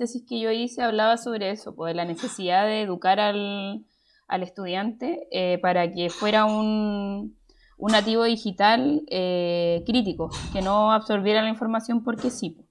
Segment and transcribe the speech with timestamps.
[0.00, 3.84] síntesis que yo hice hablaba sobre eso, pues, de la necesidad de educar al,
[4.28, 7.36] al estudiante eh, para que fuera un,
[7.76, 12.66] un nativo digital eh, crítico, que no absorbiera la información porque sí, pues.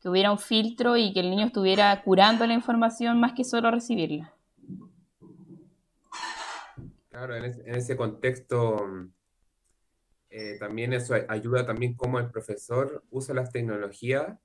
[0.00, 3.70] que hubiera un filtro y que el niño estuviera curando la información más que solo
[3.70, 4.34] recibirla.
[7.10, 8.84] Claro, en, ese contexto
[10.30, 14.38] eh, también eso ayuda también cómo el profesor usa las tecnologías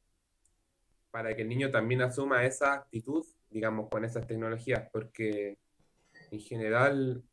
[1.11, 5.57] para que el niño también asuma esa actitud, digamos, con esas tecnologías, porque
[6.31, 7.23] en general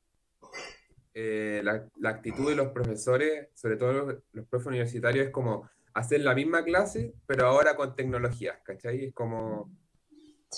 [1.13, 6.21] eh, la, actitud de los profesores, sobre todo los, los, profes universitarios, es como hacer
[6.21, 9.07] la misma clase, pero ahora con tecnologías, ¿cachai?
[9.07, 9.71] Es como,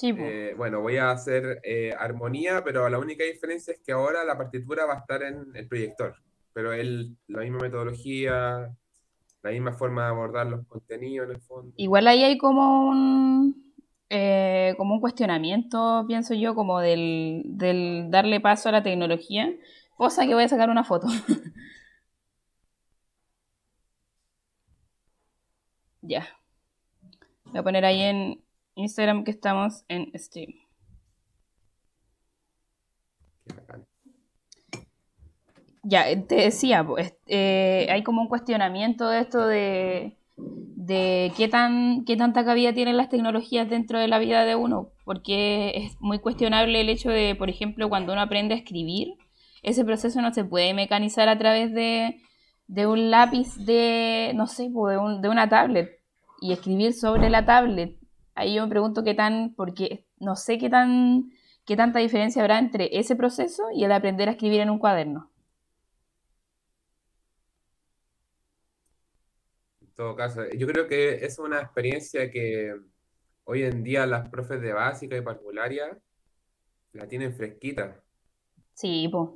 [0.02, 4.36] eh, bueno, voy a hacer eh, armonía, pero la única diferencia es que ahora la
[4.36, 6.14] partitura va a estar en el proyector,
[6.52, 6.86] pero es
[7.28, 8.70] la misma metodología,
[9.46, 11.72] la misma forma de abordar los contenidos en el fondo.
[11.76, 13.72] Igual ahí hay como un,
[14.10, 19.54] eh, como un cuestionamiento, pienso yo, como del, del darle paso a la tecnología,
[19.96, 21.06] cosa que voy a sacar una foto.
[26.02, 26.26] ya.
[27.44, 28.42] Voy a poner ahí en,
[28.76, 30.52] Instagram que estamos en Steam.
[35.88, 42.04] Ya, te decía, pues, eh, hay como un cuestionamiento de esto de, de qué, tan,
[42.04, 46.18] qué tanta cabida tienen las tecnologías dentro de la vida de uno, porque es muy
[46.18, 49.14] cuestionable el hecho de, por ejemplo, cuando uno aprende a escribir,
[49.62, 52.20] ese proceso no se puede mecanizar a través de,
[52.66, 55.90] de un lápiz de, no sé, de, un, de una tablet
[56.40, 57.96] y escribir sobre la tablet
[58.36, 61.30] ahí yo me pregunto qué tan, porque no sé qué tan,
[61.64, 65.30] qué tanta diferencia habrá entre ese proceso y el aprender a escribir en un cuaderno.
[69.96, 72.78] Todo caso, yo creo que es una experiencia que
[73.44, 75.98] hoy en día las profes de básica y parvularia
[76.92, 78.00] la tienen fresquita.
[78.74, 79.30] Sí, pues.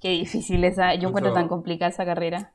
[0.00, 2.54] Qué difícil esa, yo encuentro tan complicada esa carrera.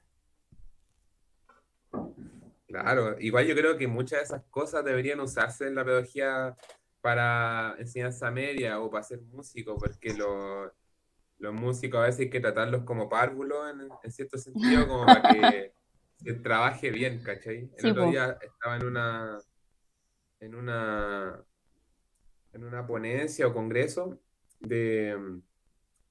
[2.67, 6.55] Claro, igual yo creo que muchas de esas cosas deberían usarse en la pedagogía
[7.01, 10.71] para enseñanza media o para ser músico, porque los,
[11.39, 15.73] los músicos a veces hay que tratarlos como párvulos en, cierto sentido, como para que,
[16.23, 17.69] se trabaje bien, ¿cachai?
[17.77, 19.37] El otro día estaba en una,
[20.39, 21.43] en una,
[22.53, 24.19] en una ponencia o congreso
[24.59, 25.17] de,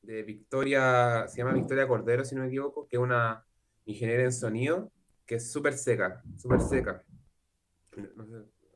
[0.03, 3.45] de Victoria, se llama Victoria Cordero, si no me equivoco, que es una
[3.85, 4.91] ingeniera en sonido
[5.27, 7.05] que es súper seca, súper seca.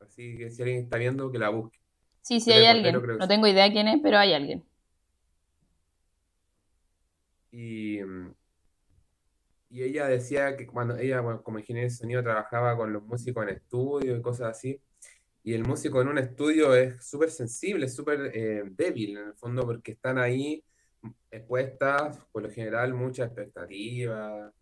[0.01, 1.79] así que si alguien está viendo, que la busque.
[2.21, 3.01] Sí, sí, hay alguien.
[3.17, 4.63] No tengo idea quién es, pero hay alguien.
[7.51, 7.99] Y,
[9.73, 13.55] y ella decía que cuando ella, como ingeniera de sonido, trabajaba con los músicos en
[13.55, 14.81] estudio y cosas así.
[15.43, 19.65] Y el músico en un estudio es súper sensible, súper eh, débil en el fondo,
[19.65, 20.63] porque están ahí
[21.31, 24.53] expuestas, por lo general, muchas expectativas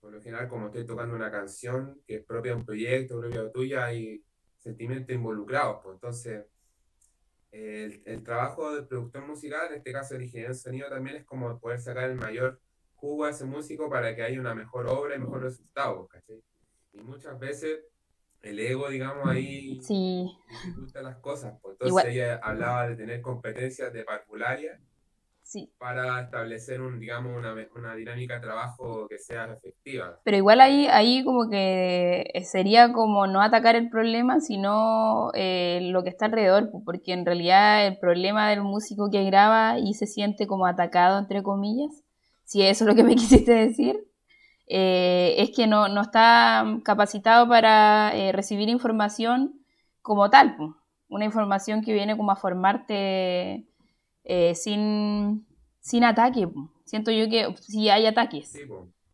[0.00, 3.42] por lo general, como estoy tocando una canción que es propia de un proyecto, propia
[3.42, 4.24] de tuya, hay
[4.58, 5.80] sentimientos involucrados.
[5.82, 5.94] Pues.
[5.94, 6.46] Entonces,
[7.52, 11.58] el, trabajo del productor musical, en este caso el ingeniero de sonido, también es como
[11.60, 12.60] poder sacar el mayor
[13.00, 16.06] jugo a ese músico para que haya una mejor obra y mejor resultado.
[16.08, 16.42] ¿cachai?
[16.92, 17.80] Y muchas veces
[18.42, 20.30] el ego, digamos, ahí sí.
[20.48, 21.58] dificulta las cosas.
[21.62, 21.76] Pues.
[21.80, 24.80] Entonces ella hablaba de tener competencias de parvularia
[25.78, 27.32] para establecer un, digamos,
[27.74, 30.20] una, dinámica de trabajo que sea efectiva.
[30.24, 36.04] Pero igual ahí, ahí como que sería como no atacar el problema, sino eh, lo
[36.04, 40.46] que está alrededor, porque en realidad el problema del músico que graba y se siente
[40.46, 42.04] como atacado, entre comillas,
[42.50, 44.04] si eso es lo que me quisiste decir,
[44.66, 49.64] eh, es que no, está capacitado para eh, recibir información
[50.02, 50.56] como tal,
[51.08, 53.68] una información que viene como a formarte
[54.24, 55.46] eh, sin,
[55.78, 56.48] sin ataque.
[56.84, 58.58] Siento yo que sí hay ataques.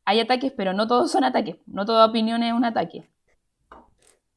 [0.07, 1.57] hay ataques, pero no todos son ataques.
[1.67, 3.07] No toda opinión es un ataque.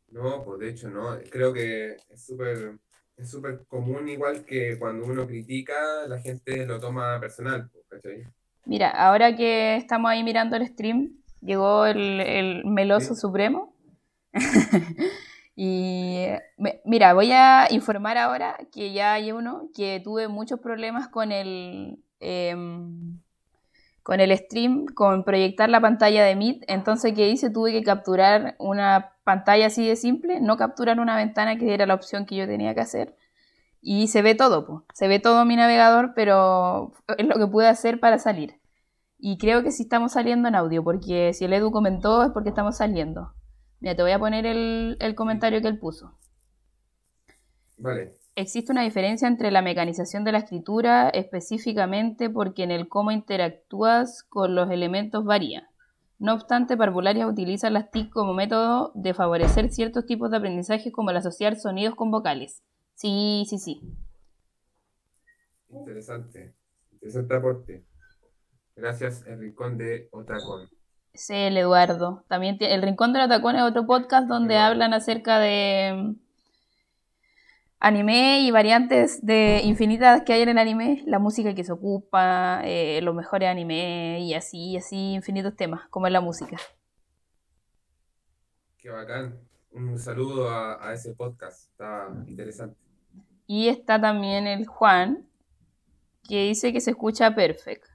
[0.09, 1.17] No, pues de hecho no.
[1.29, 2.77] Creo que es súper
[3.15, 7.69] es súper común igual que cuando uno critica, la gente lo toma personal.
[8.69, 13.73] Mira, ahora que estamos ahí mirando el stream, llegó el, el meloso supremo.
[15.61, 16.25] Y
[16.85, 22.01] mira, voy a informar ahora que ya hay uno que tuve muchos problemas con el,
[22.21, 23.19] em,
[24.01, 26.63] con el stream, con proyectar la pantalla de Meet.
[26.69, 27.49] Entonces, ¿qué hice?
[27.49, 31.95] Tuve que capturar una pantalla así de simple, no capturar una ventana que era la
[31.95, 33.17] opción que yo tenía que hacer.
[33.81, 34.83] Y se ve todo, pues.
[34.93, 38.58] se ve todo mi navegador, pero es lo que pude hacer para salir.
[39.21, 42.49] Y creo que sí estamos saliendo en audio, porque si el Edu comentó es porque
[42.49, 43.33] estamos saliendo.
[43.81, 46.17] Mira, te voy a poner el, comentario que él puso.
[47.77, 48.17] Vale.
[48.35, 54.23] Existe una diferencia entre la mecanización de la escritura específicamente porque en el cómo interactúas
[54.23, 55.69] con los elementos varía.
[56.17, 61.09] No obstante, Parvularia utiliza las TIC como método de favorecer ciertos tipos de aprendizaje como
[61.11, 62.63] el asociar sonidos con vocales.
[62.95, 63.81] Sí, sí, sí.
[65.69, 66.55] Interesante.
[66.91, 67.88] Interesante aporte.
[68.79, 70.69] Gracias, el Rincón de Otacón.
[71.13, 72.23] Sí, el Eduardo.
[72.29, 76.15] También el Rincón de Otacón es otro podcast donde hablan acerca de
[77.79, 82.61] anime y variantes de infinitas que hay en el anime, la música que se ocupa,
[82.63, 86.57] eh, los mejores anime y así, y así infinitos temas, como es la música.
[88.77, 89.37] Qué bacán.
[89.71, 92.77] Un saludo a, ese podcast, está interesante.
[93.45, 95.27] Y está también el Juan,
[96.27, 97.88] que dice que se escucha perfecto.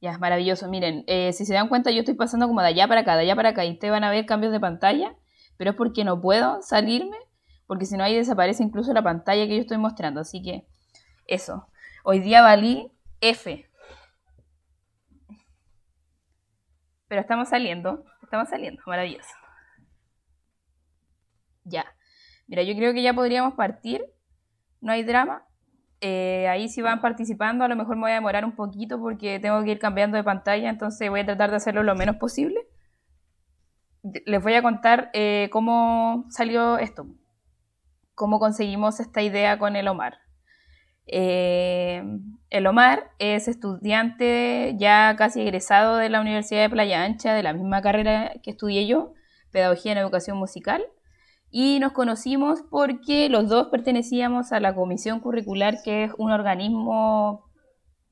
[0.00, 0.68] Ya, es maravilloso.
[0.68, 3.22] Miren, eh, si se dan cuenta, yo estoy pasando como de allá para acá, de
[3.22, 5.16] allá para acá, y ustedes van a ver cambios de pantalla,
[5.56, 7.16] pero es porque no puedo salirme
[7.68, 10.22] porque si no ahí desaparece incluso la pantalla que yo estoy mostrando.
[10.22, 10.66] Así que
[11.26, 11.68] eso.
[12.02, 12.90] Hoy día valí
[13.20, 13.70] F.
[17.08, 19.28] Pero estamos saliendo, estamos saliendo, maravilloso.
[21.64, 21.84] Ya.
[22.46, 24.02] Mira, yo creo que ya podríamos partir.
[24.80, 25.46] No hay drama.
[26.00, 29.40] Eh, ahí si van participando, a lo mejor me voy a demorar un poquito porque
[29.40, 32.60] tengo que ir cambiando de pantalla, entonces voy a tratar de hacerlo lo menos posible.
[34.26, 37.06] Les voy a contar eh, cómo salió esto
[38.18, 40.18] cómo conseguimos esta idea con el Omar.
[41.06, 42.02] Eh,
[42.50, 47.54] el Omar es estudiante ya casi egresado de la Universidad de Playa Ancha, de la
[47.54, 49.14] misma carrera que estudié yo,
[49.52, 50.84] Pedagogía en Educación Musical,
[51.50, 57.44] y nos conocimos porque los dos pertenecíamos a la Comisión Curricular, que es un organismo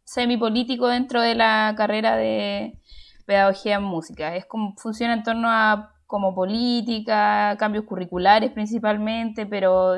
[0.05, 2.81] semipolítico dentro de la carrera de
[3.27, 4.35] Pedagogía en Música.
[4.37, 9.97] Es como funciona en torno a como política, cambios curriculares principalmente, pero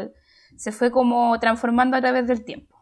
[0.57, 2.77] se fue como transformando a través del tiempo.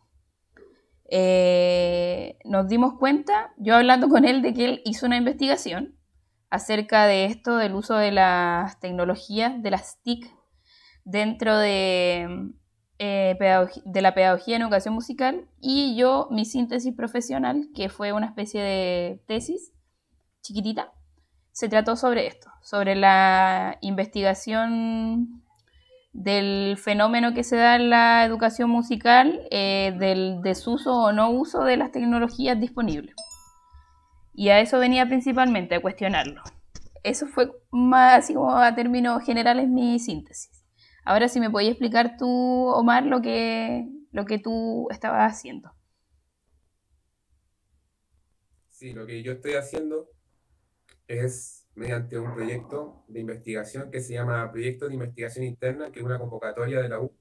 [1.08, 5.96] Eh, nos dimos cuenta, yo hablando con él, de que él hizo una investigación
[6.50, 10.35] acerca de esto, del uso de las tecnologías, de las TIC,
[11.06, 12.50] dentro de,
[12.98, 13.38] eh,
[13.84, 18.60] de la pedagogía en educación musical, y yo mi síntesis profesional, que fue una especie
[18.60, 19.72] de tesis
[20.42, 20.92] chiquitita,
[21.52, 25.42] se trató sobre esto, sobre la investigación
[26.12, 31.62] del fenómeno que se da en la educación musical, eh, del desuso o no uso
[31.62, 33.14] de las tecnologías disponibles.
[34.34, 36.42] Y a eso venía principalmente, a cuestionarlo.
[37.04, 40.55] Eso fue más, así como a términos generales, mi síntesis.
[41.06, 45.72] Ahora si me podías explicar tú, Omar, lo que, lo que tú estabas haciendo.
[48.70, 50.10] Sí, lo que yo estoy haciendo
[51.06, 56.04] es mediante un proyecto de investigación que se llama Proyecto de Investigación Interna, que es
[56.04, 57.14] una convocatoria de la U,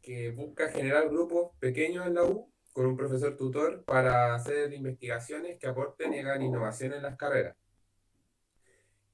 [0.00, 5.58] que busca generar grupos pequeños en la U con un profesor tutor para hacer investigaciones
[5.58, 7.54] que aporten y hagan innovación en las carreras.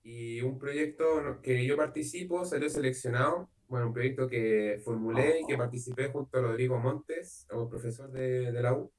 [0.09, 5.57] Y un proyecto que yo participo salió seleccionado, bueno, un proyecto que formulé y que
[5.59, 8.93] participé junto a Rodrigo Montes, o profesor de, de la U.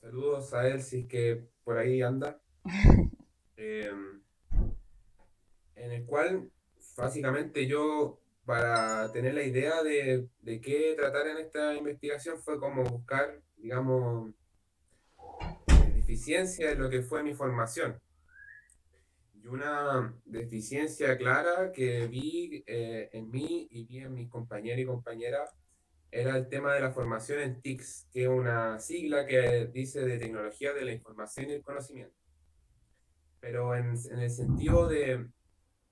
[0.00, 2.40] Saludos a él si es que por ahí anda.
[3.56, 4.20] Em,
[5.76, 6.50] en el cual
[6.96, 12.82] básicamente yo, para tener la idea de, de qué tratar en esta investigación, fue como
[12.82, 14.34] buscar, digamos,
[15.94, 18.02] deficiencia de lo que fue mi formación.
[19.44, 24.86] Y una deficiencia clara que vi eh, en mí y vi en mis compañeros y
[24.86, 25.54] compañeras
[26.10, 30.16] era el tema de la formación en TICS, que es una sigla que dice de
[30.16, 32.24] tecnología de la información y el conocimiento
[33.44, 35.28] pero en, en el sentido de,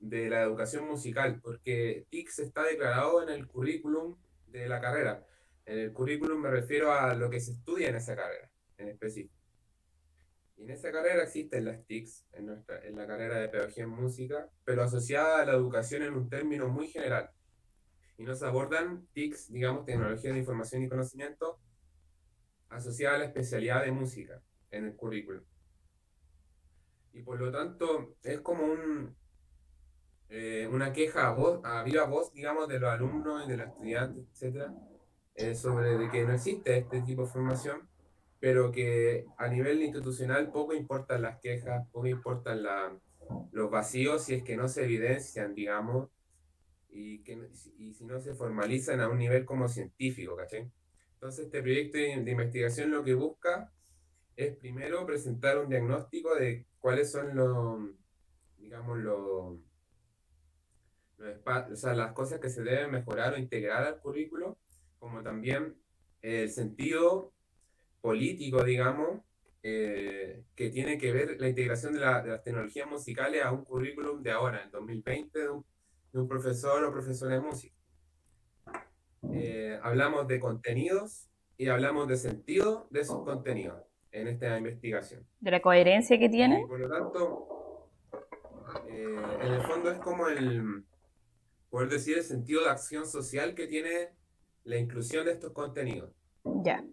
[0.01, 4.17] de, la educación musical, porque TICS está declarado en el currículum
[4.47, 5.27] de la carrera.
[5.67, 9.42] En el currículum me refiero a lo que se estudia en esa carrera, en específico.
[10.62, 13.90] Y en esa carrera existen las TICS, en, nuestra, en la carrera de Pedagogía en
[13.90, 17.31] Música, pero asociada a la educación en un término muy general.
[18.16, 21.59] Y nos abordan TICS, digamos, tecnología de información y conocimiento,
[22.69, 24.40] asociada a la especialidad de música
[24.71, 25.42] en el currículum.
[27.12, 29.16] Y por lo tanto es como un,
[30.28, 33.66] eh, una queja a, voz, a viva voz, digamos, de los alumnos y de los
[33.66, 34.73] estudiantes, etcétera,
[35.35, 37.92] eh, sobre de que no existe este tipo de formación,
[38.43, 42.93] pero que a nivel institucional poco importan las quejas, poco importan la,
[43.53, 46.11] los vacíos si es que no se evidencian, digamos,
[46.89, 47.39] y, que,
[47.79, 50.69] y si no se formalizan a un nivel como científico, ¿cachai?
[51.15, 53.73] Entonces este proyecto de, de investigación lo que busca
[54.35, 57.79] es primero presentar un diagnóstico de cuáles son los,
[58.59, 59.61] digamos, los,
[61.21, 64.59] o sea, las cosas que se deben mejorar o integrar al currículo,
[64.99, 65.77] como también
[66.23, 67.32] el sentido
[68.03, 69.23] político, digamos,
[69.63, 74.33] eh, que tiene que ver la integración de, las tecnologías musicales a un currículum de
[74.33, 77.75] ahora, en 2020, de un, profesor o profesora de música.
[79.33, 83.81] Eh, hablamos de contenidos y hablamos de sentido de esos contenidos
[84.11, 85.25] en esta investigación.
[85.41, 86.67] De la coherencia que tiene.
[86.67, 87.89] por lo tanto,
[88.89, 90.85] eh, en el fondo es como el,
[91.71, 94.11] poder decir, el sentido de acción social que tiene
[94.65, 96.13] la inclusión de estos contenidos.
[96.45, 96.85] Ya.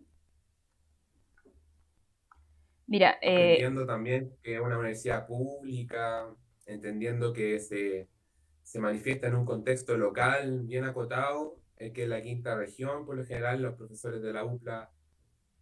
[2.90, 6.28] Mira, eh, entendiendo también que es una universidad pública,
[6.66, 8.10] entendiendo que se,
[8.64, 13.24] se manifiesta en un contexto local bien acotado, es que la quinta región, por lo
[13.26, 14.92] general, los profesores de la UPLA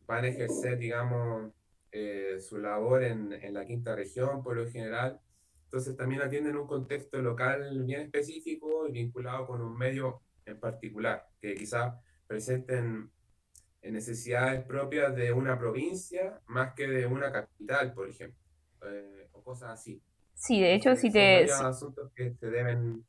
[0.06, 1.52] van a ejercer, digamos,
[1.92, 5.20] eh, su labor en, en, la quinta región, por lo general.
[5.66, 11.28] Entonces también atienden un contexto local bien específico y vinculado con un medio en particular,
[11.42, 11.94] que quizás
[12.26, 13.12] presenten
[13.92, 18.40] necesidades propias de una provincia más que de una capital, por ejemplo,
[18.86, 20.02] eh, o cosas así.
[20.34, 21.44] Sí, de hecho, si te...
[21.52, 23.04] asuntos que se deben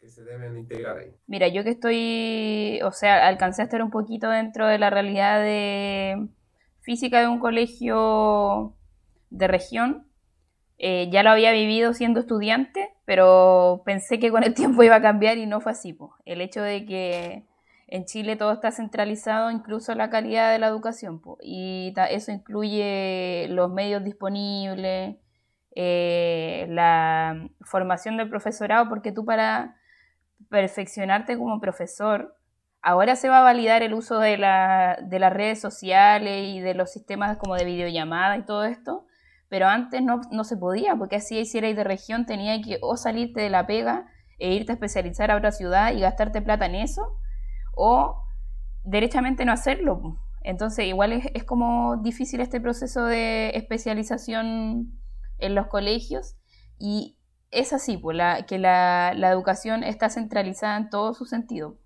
[0.00, 1.14] que se deben integrar ahí.
[1.26, 5.40] Mira, yo que estoy, o sea, alcancé a estar un poquito dentro de la realidad
[5.42, 6.28] de
[6.80, 8.74] física de un colegio
[9.30, 10.06] de región.
[10.78, 15.02] Eh, ya lo había vivido siendo estudiante, pero pensé que con el tiempo iba a
[15.02, 15.96] cambiar y no fue así.
[16.24, 17.44] El hecho de que
[17.88, 23.72] en Chile todo está centralizado, incluso la calidad de la educación, y eso incluye los
[23.72, 25.16] medios disponibles,
[25.76, 29.76] eh, la formación del profesorado, porque tú para
[30.50, 32.34] perfeccionarte como profesor,
[32.82, 36.74] ahora se va a validar el uso de, la, de las redes sociales y de
[36.74, 39.06] los sistemas como de videollamada y todo esto,
[39.48, 42.96] pero antes no, no se podía, porque así si erais de región tenía que o
[42.96, 44.06] salirte de la pega
[44.38, 47.16] e irte a especializar a otra ciudad y gastarte plata en eso,
[47.76, 48.24] o
[48.82, 50.18] derechamente no hacerlo.
[50.42, 54.98] Entonces igual es, es como difícil este proceso de especialización
[55.38, 56.36] en los colegios
[56.78, 57.16] y
[57.50, 61.78] es así, pues, la, que la, educación está centralizada en todo su sentido.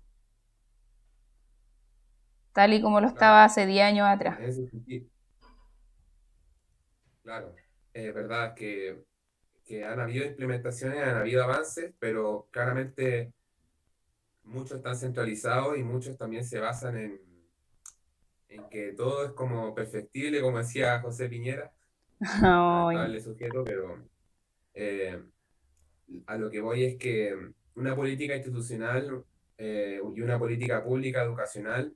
[2.53, 4.37] Tal y como lo estaba hace 10 años atrás.
[7.23, 7.55] Claro,
[7.93, 9.05] es verdad que,
[9.87, 13.31] han habido implementaciones, han habido avances, pero claramente
[14.43, 17.21] muchos están centralizados y muchos también se basan en,
[18.49, 21.71] en que todo es como perfectible, como decía José Piñera.
[23.05, 23.97] el sujeto, pero
[24.73, 25.21] eh,
[26.27, 27.35] a lo que voy es que
[27.75, 29.23] una política institucional
[29.57, 31.95] eh, y una política pública educacional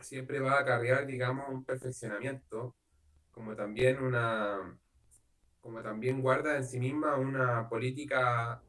[0.00, 2.74] siempre va a acarrear, digamos, un perfeccionamiento,
[3.30, 4.78] como también una
[5.60, 8.62] como también guarda en sí misma una política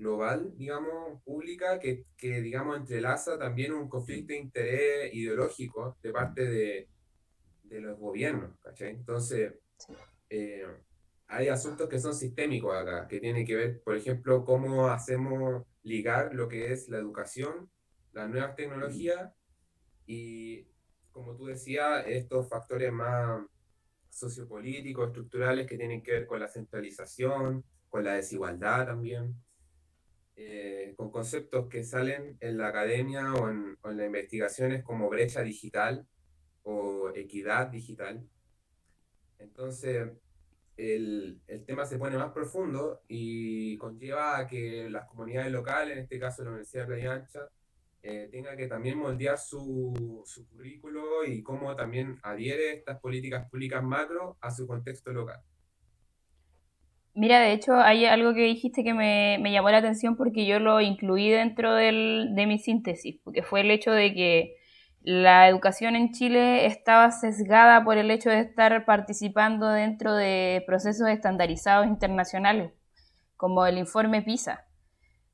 [0.00, 6.46] global, digamos, pública, que, que, digamos, entrelaza también un conflicto de interés ideológico de parte
[6.46, 6.88] de,
[7.64, 8.90] de los gobiernos, ¿cachai?
[8.90, 9.52] Entonces,
[10.30, 10.66] eh,
[11.28, 16.34] hay asuntos que son sistémicos acá, que tienen que ver, por ejemplo, cómo hacemos ligar
[16.34, 17.70] lo que es la educación,
[18.12, 19.30] las nuevas tecnologías
[20.06, 20.66] y,
[21.12, 23.42] como tú decías, estos factores más
[24.08, 29.36] sociopolíticos, estructurales que tienen que ver con la centralización, con la desigualdad también,
[30.42, 35.10] eh, con conceptos que salen en la academia o en, o en las investigaciones como
[35.10, 36.06] brecha digital
[36.62, 38.26] o equidad digital.
[39.38, 40.08] Entonces,
[40.78, 46.04] el, el, tema se pone más profundo y conlleva a que las comunidades locales, en
[46.04, 47.40] este caso la Universidad de Playa Ancha,
[48.02, 53.84] eh, tenga que también moldear su, su, currículo y cómo también adhiere estas políticas públicas
[53.84, 55.42] macro a su contexto local.
[57.20, 60.58] Mira, de hecho, hay algo que dijiste que me, me llamó la atención porque yo
[60.58, 64.56] lo incluí dentro del, de mi síntesis, porque fue el hecho de que
[65.02, 71.10] la educación en Chile estaba sesgada por el hecho de estar participando dentro de procesos
[71.10, 72.72] estandarizados internacionales,
[73.36, 74.64] como el informe PISA,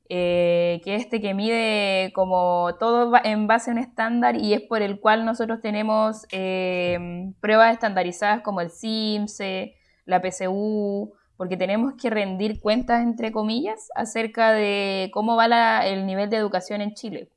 [0.09, 4.83] eh, que este que mide como todo en base a un estándar y es por
[4.83, 6.99] el cual nosotros tenemos eh,
[7.41, 14.53] pruebas estandarizadas como el CIMSE, la PCU, porque tenemos que rendir cuentas, entre comillas, acerca
[14.53, 17.31] de cómo va el nivel de educación en Chile.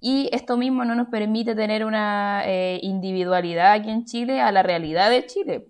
[0.00, 4.62] Y esto mismo no nos permite tener una eh, individualidad aquí en Chile a la
[4.62, 5.66] realidad de Chile.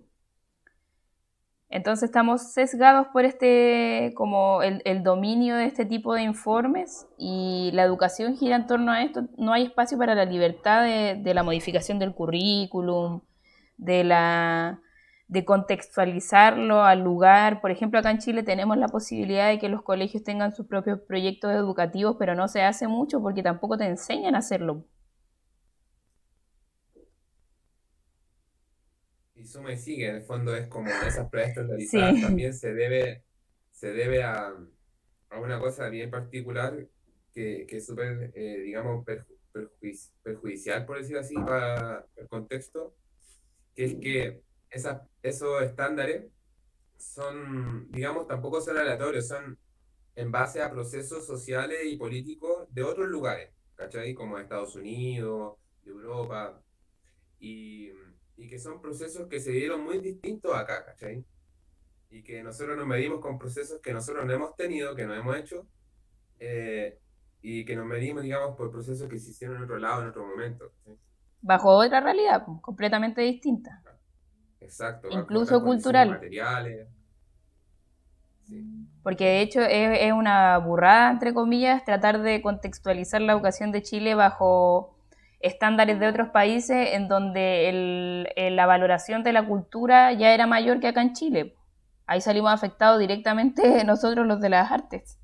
[1.69, 7.83] Entonces estamos sesgados por este, como el, dominio de este tipo de informes y la
[7.83, 9.23] educación gira en torno a esto.
[9.37, 13.21] No hay espacio para la libertad de, la modificación del currículum,
[13.77, 14.79] de la,
[15.27, 17.61] de contextualizarlo al lugar.
[17.61, 20.99] Por ejemplo, acá en Chile tenemos la posibilidad de que los colegios tengan sus propios
[21.01, 24.85] proyectos educativos, pero no se hace mucho porque tampoco te enseñan a hacerlo.
[29.35, 33.23] Y suma y sigue, en el fondo es como esas pruebas estandarizadas también se debe,
[33.71, 34.53] se debe a,
[35.39, 36.87] una cosa bien particular
[37.33, 39.05] que, es súper, eh, digamos,
[40.23, 42.95] perjudicial, por decirlo así, para el contexto,
[43.75, 46.25] que es que esos estándares
[46.97, 49.57] son, digamos, tampoco son aleatorios, son
[50.15, 54.13] en base a procesos sociales y políticos de otros lugares, ¿cachai?
[54.13, 56.61] Como Estados Unidos, de Europa,
[57.39, 57.91] y,
[58.49, 61.25] que son procesos que se dieron muy distintos acá, ¿cachai?
[62.09, 65.35] Y que nosotros nos medimos con procesos que nosotros no hemos tenido, que no hemos
[65.37, 65.67] hecho,
[66.39, 66.97] eh,
[67.41, 70.25] y que nos medimos, digamos, por procesos que se hicieron en otro lado, en otro
[70.25, 70.71] momento.
[71.41, 73.83] Bajo otra realidad, pues, completamente distinta.
[74.65, 75.07] Exacto.
[75.11, 76.09] Incluso cultural.
[76.09, 76.87] Materiales.
[79.03, 84.15] Porque de hecho es, una burrada, entre comillas, tratar de contextualizar la educación de Chile
[84.15, 84.95] bajo
[85.39, 90.87] estándares de otros países en donde la valoración de la cultura ya era mayor que
[90.87, 91.55] acá en Chile.
[92.07, 95.19] Ahí salimos afectados directamente nosotros los de las artes.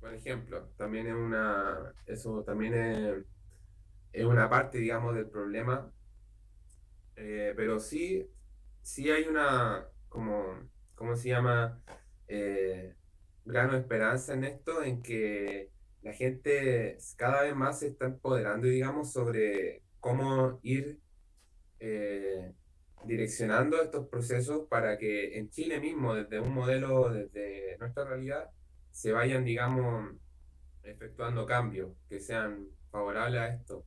[0.00, 3.24] Por ejemplo, también es una, eso también es,
[4.12, 5.90] es una parte, digamos, del problema
[7.16, 8.28] eh, pero sí,
[8.82, 11.82] sí hay una, como, ¿cómo se llama?
[12.28, 12.94] Eh,
[13.44, 15.70] grano esperanza en esto, en que
[16.02, 21.00] la gente cada vez más se está empoderando, digamos, sobre cómo ir
[21.80, 22.52] eh,
[23.04, 28.50] direccionando estos procesos para que en Chile mismo, desde un modelo, desde nuestra realidad,
[28.90, 30.14] se vayan, digamos,
[30.82, 33.84] efectuando cambios que sean favorables a esto.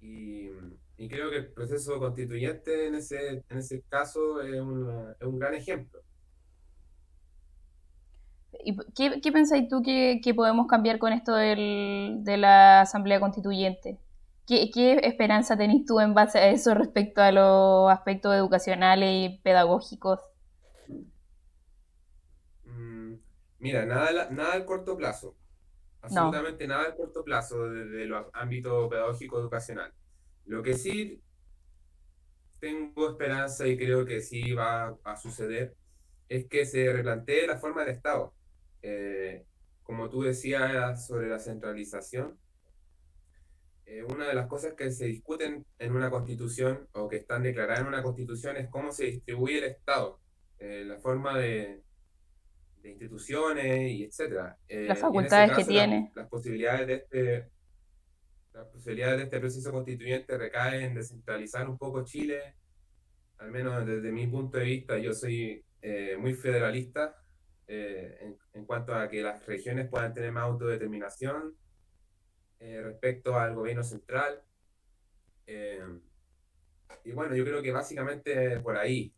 [0.00, 0.50] Y,
[0.96, 5.54] y creo que el proceso constituyente en ese, en ese caso es, es un gran
[5.54, 6.00] ejemplo.
[8.62, 13.20] ¿Y qué, qué pensáis tú que, que, podemos cambiar con esto del, de la Asamblea
[13.20, 13.98] Constituyente?
[14.46, 19.38] ¿Qué, ¿Qué, esperanza tenéis tú en base a eso respecto a los aspectos educacionales y
[19.38, 20.20] pedagógicos?
[22.64, 23.14] Mm,
[23.58, 25.36] mira, nada, nada al corto plazo.
[26.02, 29.92] Absolutamente nada al corto plazo desde el ámbito pedagógico educacional.
[30.46, 31.22] Lo que sí
[32.60, 35.74] tengo esperanza y creo que sí va a suceder
[36.28, 38.34] es que se replantee la forma de Estado.
[38.82, 39.44] Eh,
[39.82, 42.38] como tú decías sobre la centralización,
[43.86, 47.80] eh, una de las cosas que se discuten en una constitución o que están declaradas
[47.80, 50.20] en una constitución es cómo se distribuye el Estado,
[50.58, 51.82] eh, la forma de,
[52.82, 54.58] instituciones y etcétera.
[54.68, 56.12] las facultades que tiene.
[56.14, 57.50] Las posibilidades de este,
[58.54, 62.54] las posibilidades de este proceso constituyente recaen en descentralizar un poco Chile,
[63.38, 67.16] al menos desde mi punto de vista, yo soy eh, muy federalista
[67.66, 71.56] eh, en, cuanto a que las regiones puedan tener más autodeterminación
[72.60, 74.40] eh, respecto al gobierno central.
[77.04, 79.12] y bueno, yo creo que básicamente por ahí,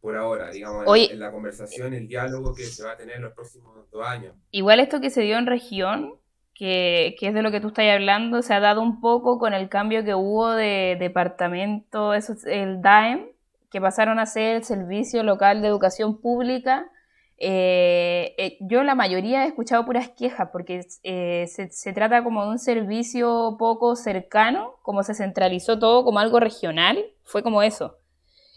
[0.00, 3.34] por ahora, digamos, en, la conversación, el diálogo que se va a tener en los
[3.34, 4.34] próximos dos años.
[4.50, 6.19] Igual esto que se dio en región,
[6.54, 9.68] que, es de lo que tú estás hablando, se ha dado un poco con el
[9.68, 13.26] cambio que hubo de departamento, eso, el DAEM,
[13.70, 16.90] que pasaron a ser el Servicio Local de Educación Pública.
[17.38, 22.44] Eh, eh, yo la mayoría he escuchado puras quejas porque eh, se, se, trata como
[22.44, 27.96] de un servicio poco cercano, como se centralizó todo como algo regional, fue como eso,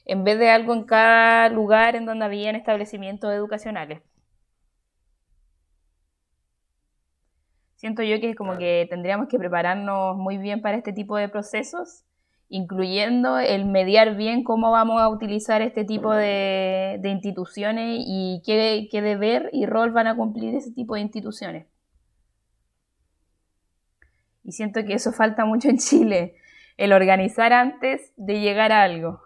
[0.06, 4.02] en vez de algo en cada lugar en donde habían establecimientos educacionales.
[7.84, 12.06] Siento yo que como que tendríamos que prepararnos muy bien para este tipo de procesos,
[12.48, 19.02] incluyendo el mediar bien cómo vamos a utilizar este tipo de, instituciones y qué, qué
[19.02, 21.68] deber y rol van a cumplir ese tipo de instituciones.
[24.46, 26.38] Y siento que eso falta mucho en Chile,
[26.78, 29.22] el organizar antes de llegar a algo.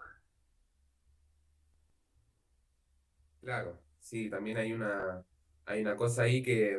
[3.40, 5.22] Claro, sí, también hay una,
[5.64, 6.76] hay una cosa ahí que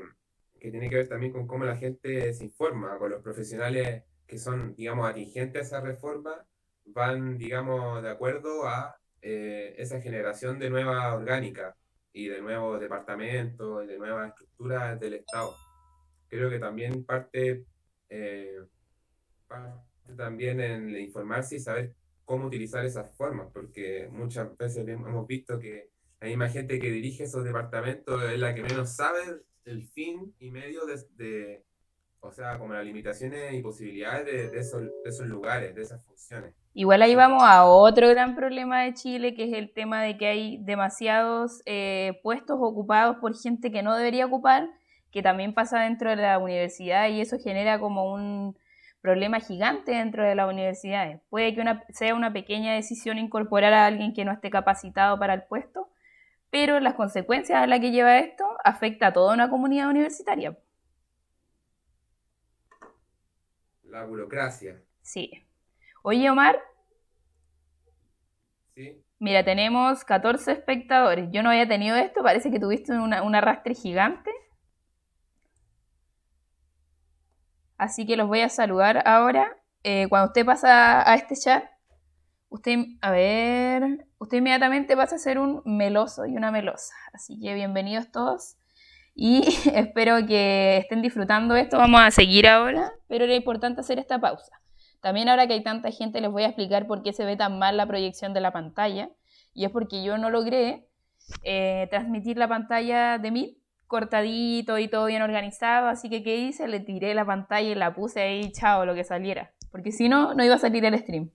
[0.60, 4.38] que tiene que ver también con cómo la gente se informa, con los profesionales que
[4.38, 6.46] son, digamos, atingentes a esa reforma,
[6.86, 11.76] van, digamos, de acuerdo a eh, esa generación de nueva orgánica
[12.14, 15.56] y de nuevos departamentos y de nuevas estructuras del Estado.
[16.28, 17.66] Creo que también parte,
[18.10, 18.60] eh,
[19.48, 21.96] parte también en informarse y saber
[22.26, 27.24] cómo utilizar esas formas, porque muchas veces hemos visto que la misma gente que dirige
[27.24, 29.20] esos departamentos es la que menos sabe
[29.70, 31.64] el fin y medio de,
[32.20, 34.60] o sea, como las limitaciones y posibilidades de,
[35.06, 36.54] esos lugares, de esas funciones.
[36.74, 40.28] Igual ahí vamos a otro gran problema de Chile, que es el tema de que
[40.28, 44.70] hay demasiados eh, puestos ocupados por gente que no debería ocupar,
[45.12, 48.56] que también pasa dentro de la universidad y eso genera como un
[49.02, 51.22] problema gigante dentro de las universidades.
[51.30, 55.34] Puede que una, sea una pequeña decisión incorporar a alguien que no esté capacitado para
[55.34, 55.90] el puesto,
[56.50, 60.58] pero las consecuencias a las que lleva esto afecta a toda una comunidad universitaria.
[63.84, 64.82] La burocracia.
[65.02, 65.32] Sí.
[66.04, 66.60] Oye, Omar.
[68.76, 69.04] ¿Sí?
[69.20, 71.30] Mira, tenemos 14 espectadores.
[71.32, 74.32] Yo no había tenido esto, parece que tuviste una, un arrastre gigante.
[77.78, 79.58] Así que los voy a saludar ahora.
[79.84, 81.64] Eh, cuando usted pasa a este chat,
[82.50, 86.94] usted, a ver, usted inmediatamente pasa a ser un meloso y una melosa.
[87.14, 88.58] Así que bienvenidos todos.
[89.16, 91.78] Y espero que estén disfrutando esto.
[91.78, 94.60] Vamos a seguir ahora, pero era importante hacer esta pausa.
[95.02, 97.58] También ahora que hay tanta gente les voy a explicar por qué se ve tan
[97.58, 99.10] mal la proyección de la pantalla.
[99.54, 100.88] Y es porque yo no logré
[101.44, 103.56] eh, transmitir la pantalla de mí
[103.88, 105.88] cortadito y todo bien organizado.
[105.88, 106.68] Así que, ¿qué hice?
[106.68, 109.52] Le tiré la pantalla y la puse ahí, chao, lo que saliera.
[109.72, 111.32] Porque si no, no iba a salir el stream.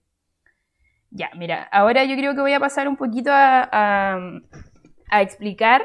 [1.15, 4.19] Ya, mira, ahora yo creo que voy a pasar un poquito a,
[5.13, 5.81] explicar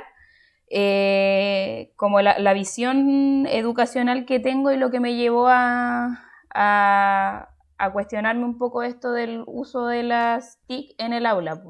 [0.68, 6.26] eh, como la, visión educacional que tengo y lo que me llevó a,
[7.92, 11.62] cuestionarme un poco esto del uso de las TIC en el aula.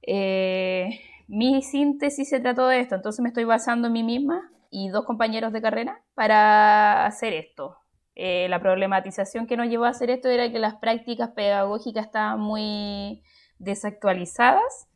[0.00, 4.88] Eh, mi síntesis se trató de esto, entonces me estoy basando en mí misma y
[4.88, 7.81] dos compañeros de carrera para hacer esto.
[8.14, 12.40] Eh, la problematización que nos llevó a hacer esto era que las prácticas pedagógicas estaban
[12.40, 13.22] muy
[13.58, 14.88] desactualizadas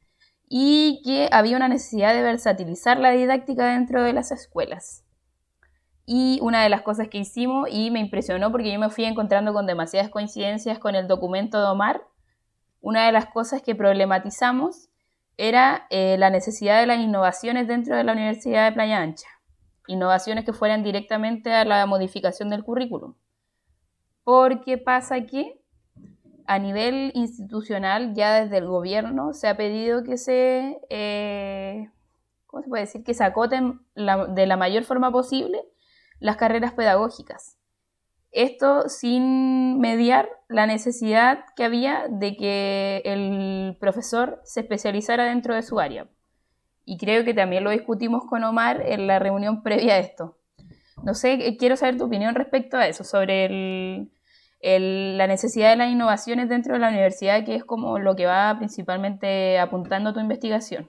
[0.49, 5.05] y que había una necesidad de versatilizar la didáctica dentro de las escuelas.
[6.05, 9.53] Y una de las cosas que hicimos, y me impresionó porque yo me fui encontrando
[9.53, 12.07] con demasiadas coincidencias con el documento de Omar,
[12.81, 14.89] una de las cosas que problematizamos
[15.37, 19.27] era eh, la necesidad de las innovaciones dentro de la Universidad de Playa Ancha.
[19.87, 23.15] Innovaciones que fueran directamente a la modificación del currículum.
[24.25, 25.61] Porque pasa que
[26.47, 31.91] a nivel institucional, ya desde el gobierno, se ha pedido que se, eh,
[32.47, 33.05] ¿cómo se puede decir?
[33.05, 35.65] Que se acoten de la mayor forma posible
[36.21, 37.59] las carreras pedagógicas.
[38.31, 45.63] Esto sin mediar la necesidad que había de que el profesor se especializara dentro de
[45.63, 46.09] su área.
[46.87, 50.39] Y creo que también lo discutimos con Omar en la reunión previa a esto.
[51.03, 54.09] No sé, quiero saber tu opinión respecto a eso, sobre
[54.61, 58.25] el, la necesidad de las innovaciones dentro de la universidad, que es como lo que
[58.25, 60.89] va principalmente apuntando tu investigación.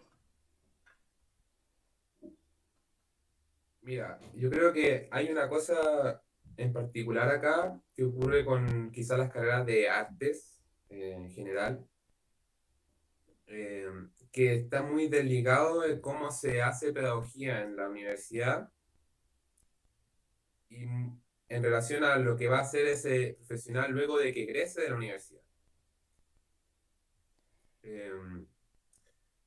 [3.82, 6.22] Mira, yo creo que hay una cosa
[6.58, 11.86] en particular acá que ocurre con quizás las carreras de artes eh, en general,
[13.48, 13.88] eh,
[14.32, 18.72] que está muy desligado de cómo se hace pedagogía en la universidad.
[20.70, 20.86] Y
[21.50, 24.90] en relación a lo que va a hacer ese profesional luego de que egrese de
[24.90, 25.42] la universidad.
[27.84, 28.12] Eh,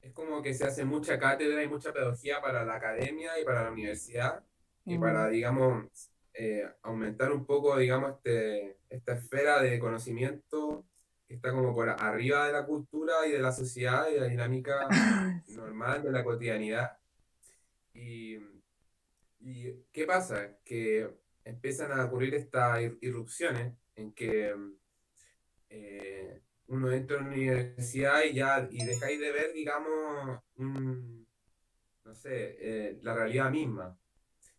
[0.01, 3.65] es como que se hace mucha cátedra y mucha pedagogía para la academia y para
[3.65, 4.43] la universidad.
[4.87, 10.87] Y para, digamos, eh, aumentar un poco, digamos, este, esta esfera de conocimiento
[11.35, 14.89] está como por arriba de la cultura y de la sociedad y de la dinámica
[15.49, 16.99] normal de la cotidianidad.
[17.95, 18.37] Y,
[19.39, 20.59] y ¿qué pasa?
[20.65, 21.09] Que
[21.45, 24.55] empiezan a ocurrir estas irrupciones en que
[25.69, 32.57] eh, uno entra a la universidad y ya y dejáis de ver, digamos, no sé,
[32.59, 33.97] eh, la realidad misma.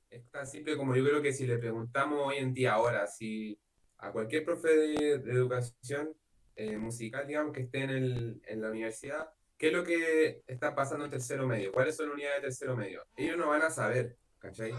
[0.09, 3.59] Es tan simple como yo creo que si le preguntamos hoy en día ahora, si
[3.97, 6.15] a cualquier profe de, de educación
[6.55, 10.75] eh, musical, digamos, que esté en, el, en la universidad, ¿qué es lo que está
[10.75, 11.71] pasando en tercero medio?
[11.71, 13.03] ¿Cuáles son las unidades de tercero medio?
[13.15, 14.73] Ellos no van a saber, ¿cachai?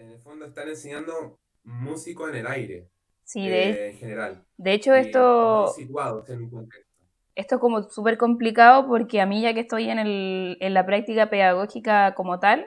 [0.00, 2.88] en el fondo están enseñando músico en el aire.
[3.24, 4.44] Sí, de, eh, en general.
[4.56, 5.68] De hecho, esto.
[5.68, 6.90] situados en un contexto.
[7.34, 10.84] Esto es como súper complicado porque a mí, ya que estoy en, el, en la
[10.84, 12.66] práctica pedagógica como tal,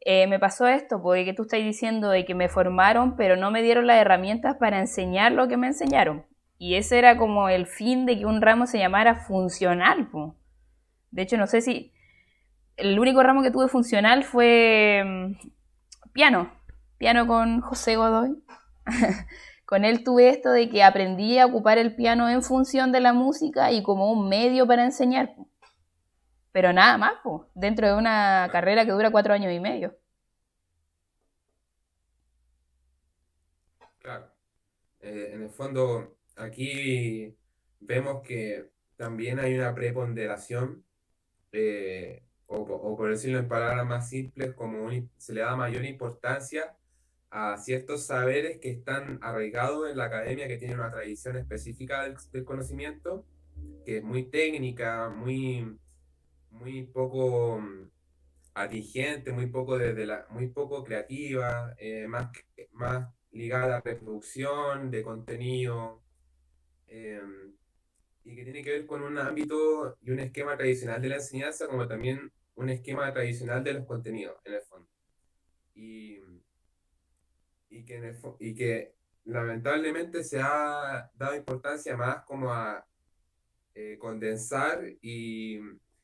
[0.00, 3.62] eh, me pasó esto, porque tú estás diciendo de que me formaron, pero no me
[3.62, 6.24] dieron las herramientas para enseñar lo que me enseñaron.
[6.58, 10.08] Y ese era como el fin de que un ramo se llamara funcional.
[10.08, 10.36] Po.
[11.10, 11.92] De hecho, no sé si.
[12.76, 16.52] El único ramo que tuve funcional fue mm, piano,
[16.98, 18.42] piano con José Godoy.
[19.66, 23.12] con él tuve esto de que aprendí a ocupar el piano en función de la
[23.12, 25.34] música y como un medio para enseñar.
[26.52, 27.12] Pero nada más,
[27.54, 29.94] dentro de una carrera que dura cuatro años y medio.
[33.98, 34.30] Claro.
[35.00, 37.34] Eh, en el fondo, aquí
[37.80, 40.84] vemos que también hay una preponderación,
[41.52, 46.76] eh, o, por decirlo en palabras más simples, como se le da mayor importancia
[47.30, 52.44] a ciertos saberes que están arraigados en la academia, que tienen una tradición específica del,
[52.44, 53.26] conocimiento,
[53.84, 55.76] que es muy técnica, muy,
[56.50, 57.90] muy poco mm,
[58.54, 62.30] atingente, muy poco, desde la, muy poco creativa, eh, más,
[62.72, 66.05] más ligada a reproducción de contenido,
[66.88, 67.54] em,
[68.24, 71.68] y que tiene que ver con un ámbito y un esquema tradicional de la enseñanza,
[71.68, 74.88] como también un esquema tradicional de los contenidos, en el fondo.
[75.74, 76.18] Y,
[77.68, 78.94] y, que, y que
[79.24, 82.84] lamentablemente se ha dado importancia más como a
[83.74, 85.60] eh, condensar y,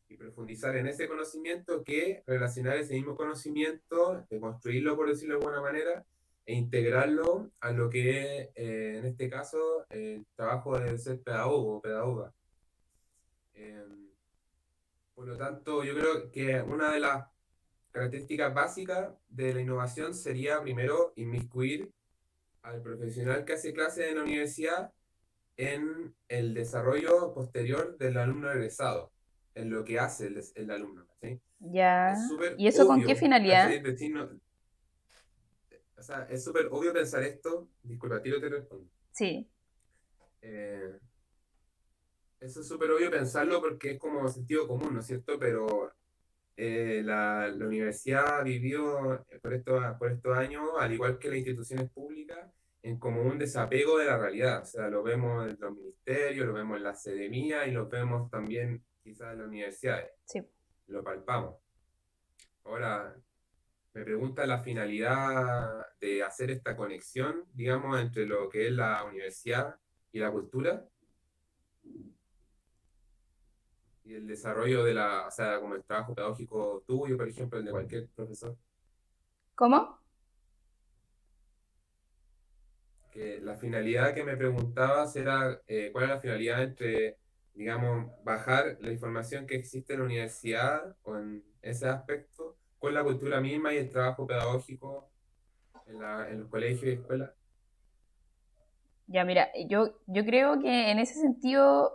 [0.09, 5.41] y, profundizar en ese conocimiento que relacionar ese mismo conocimiento, de construirlo, por decirlo de
[5.41, 6.05] alguna manera,
[6.45, 11.77] e integrarlo a lo que es, eh, en este caso, el trabajo de ser pedagogo
[11.77, 12.33] o pedagoga.
[13.55, 14.09] Em,
[15.15, 17.27] por lo tanto, yo creo que una de las
[17.93, 21.93] características básicas de la innovación sería primero inmiscuir
[22.63, 24.93] al profesional que hace clase en la universidad
[25.57, 29.13] en el desarrollo posterior del alumno egresado,
[29.55, 31.07] en lo que hace el, alumno.
[31.61, 32.17] Ya.
[32.57, 33.71] ¿Y eso con qué finalidad?
[36.03, 37.69] O sea, es súper obvio pensar esto.
[37.81, 38.91] Disculpa, tiro te respondo.
[39.13, 39.49] Sí.
[40.41, 40.99] Eh,
[42.41, 45.39] eso es súper obvio pensarlo porque es como sentido común, ¿no es cierto?
[45.39, 45.93] Pero
[46.57, 51.89] eh, la, la, universidad vivió por, esto, por estos años, al igual que las instituciones
[51.91, 52.51] públicas,
[52.83, 54.63] en como un desapego de la realidad.
[54.63, 58.29] O sea, lo vemos en los ministerios, lo vemos en la academia y lo vemos
[58.29, 60.11] también quizás en las universidades.
[60.25, 60.43] Sí.
[60.89, 61.55] Lo palpamos.
[62.65, 63.17] Ahora,
[63.95, 69.77] me pregunta la finalidad de hacer esta conexión, digamos, entre lo que es la universidad
[70.13, 70.85] y la cultura.
[74.05, 77.67] Y el desarrollo de la, o sea, como el trabajo pedagógico tuyo, por ejemplo, el
[77.67, 78.57] de cualquier profesor.
[79.55, 79.99] ¿Cómo?
[83.11, 87.19] Que la finalidad que me preguntabas era, eh, ¿cuál es la finalidad entre,
[87.53, 92.52] digamos, bajar la información que existe en la universidad o en ese aspecto
[92.83, 95.09] con la cultura misma y el trabajo pedagógico
[95.87, 97.31] en, la, en los colegios y escuelas?
[99.07, 101.93] Ya, mira, yo, yo creo que en ese sentido,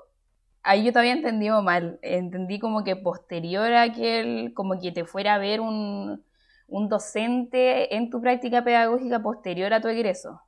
[0.63, 1.99] ahí yo todavía entendí mal.
[2.01, 6.23] Entendí como que posterior a aquel, como que te fuera a ver un,
[6.67, 10.41] un docente en tu práctica pedagógica posterior a tu egreso.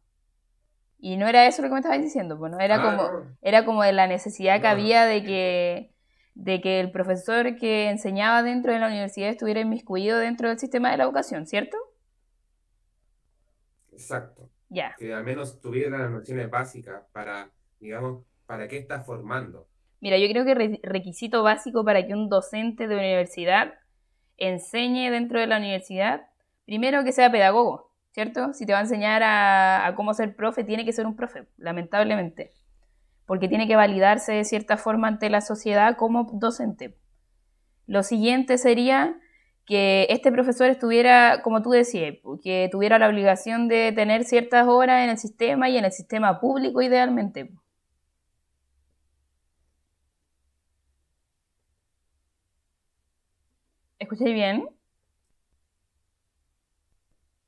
[0.99, 3.84] Y no era eso lo que me estabas diciendo, pues era ah, como, era como
[3.84, 5.93] de la necesidad que había de que
[6.36, 10.92] de que el profesor que enseñaba dentro de la universidad estuviera inmiscuido dentro del sistema
[10.92, 11.78] de la educación, ¿cierto?
[13.92, 14.50] Exacto.
[14.70, 14.96] Ya.
[14.98, 19.68] Que al menos tuviera las nociones básicas para, digamos, para qué está formando.
[20.00, 23.74] Mira, yo creo que requisito básico para que un docente de universidad
[24.38, 26.28] enseñe dentro de la universidad,
[26.65, 28.54] primero que sea pedagogo, ¿cierto?
[28.54, 31.48] Si te va a enseñar a, a cómo ser profe, tiene que ser un profe,
[31.58, 32.52] lamentablemente
[33.30, 36.98] porque tiene que validarse de cierta forma ante la sociedad como docente.
[37.86, 39.20] Lo siguiente sería
[39.68, 45.04] que este profesor estuviera, como tú decías, que tuviera la obligación de tener ciertas horas
[45.04, 47.52] en el sistema y en el sistema público idealmente.
[54.00, 54.68] ¿Escucháis bien?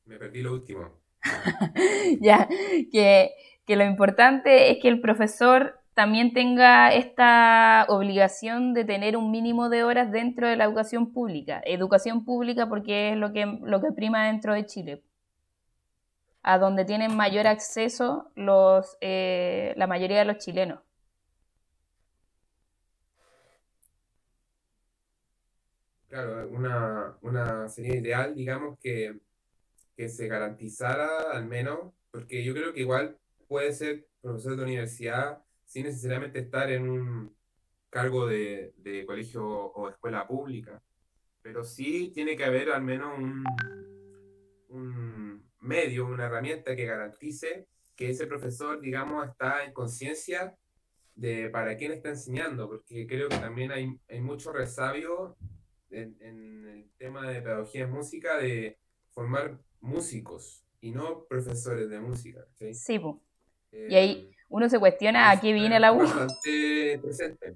[0.06, 1.02] Me perdí lo último.
[2.22, 2.48] ya,
[2.92, 3.32] que
[3.72, 9.70] que lo importante es que el profesor también tenga esta obligación de tener un mínimo
[9.70, 11.62] de horas dentro de la educación pública.
[11.64, 15.04] Educación pública porque es lo que, lo que prima dentro de Chile,
[16.44, 20.82] a donde tienen mayor acceso los, eh, la mayoría de los chilenos.
[26.10, 29.18] Claro, una, una sería ideal, digamos, que,
[29.96, 33.16] que se garantizara al menos, porque yo creo que igual
[33.52, 37.36] puede ser profesor de universidad sin necesariamente estar en un
[37.90, 40.82] cargo de, colegio o escuela pública,
[41.42, 43.44] pero sí tiene que haber al menos un,
[44.70, 50.56] un medio, una herramienta que garantice que ese profesor, digamos, está en conciencia
[51.16, 55.36] de para quién está enseñando, porque creo que también hay, hay mucho resabio
[55.90, 62.48] en, el tema de pedagogía en música de formar músicos y no profesores de música.
[62.58, 62.98] Sí, sí
[63.72, 66.00] y ahí eh, uno se cuestiona a qué viene la U.
[67.02, 67.56] presente.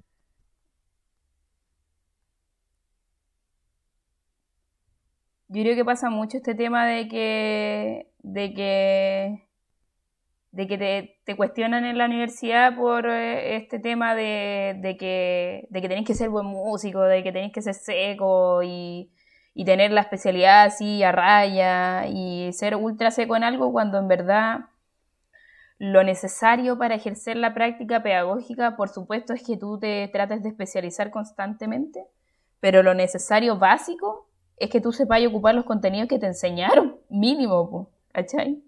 [5.48, 9.46] Yo creo que pasa mucho este tema de que, de que,
[10.50, 15.68] de que te, te, cuestionan en la universidad por eh, este tema de, de, que,
[15.70, 19.12] de que tenés que ser buen músico, de que tenés que ser seco y,
[19.54, 24.08] y tener la especialidad así a raya y ser ultra seco en algo cuando en
[24.08, 24.66] verdad
[25.78, 30.48] lo necesario para ejercer la práctica pedagógica, por supuesto, es que tú te trates de
[30.48, 32.06] especializar constantemente,
[32.60, 37.90] pero lo necesario básico es que tú sepas ocupar los contenidos que te enseñaron, mínimo,
[38.12, 38.62] ¿cachai?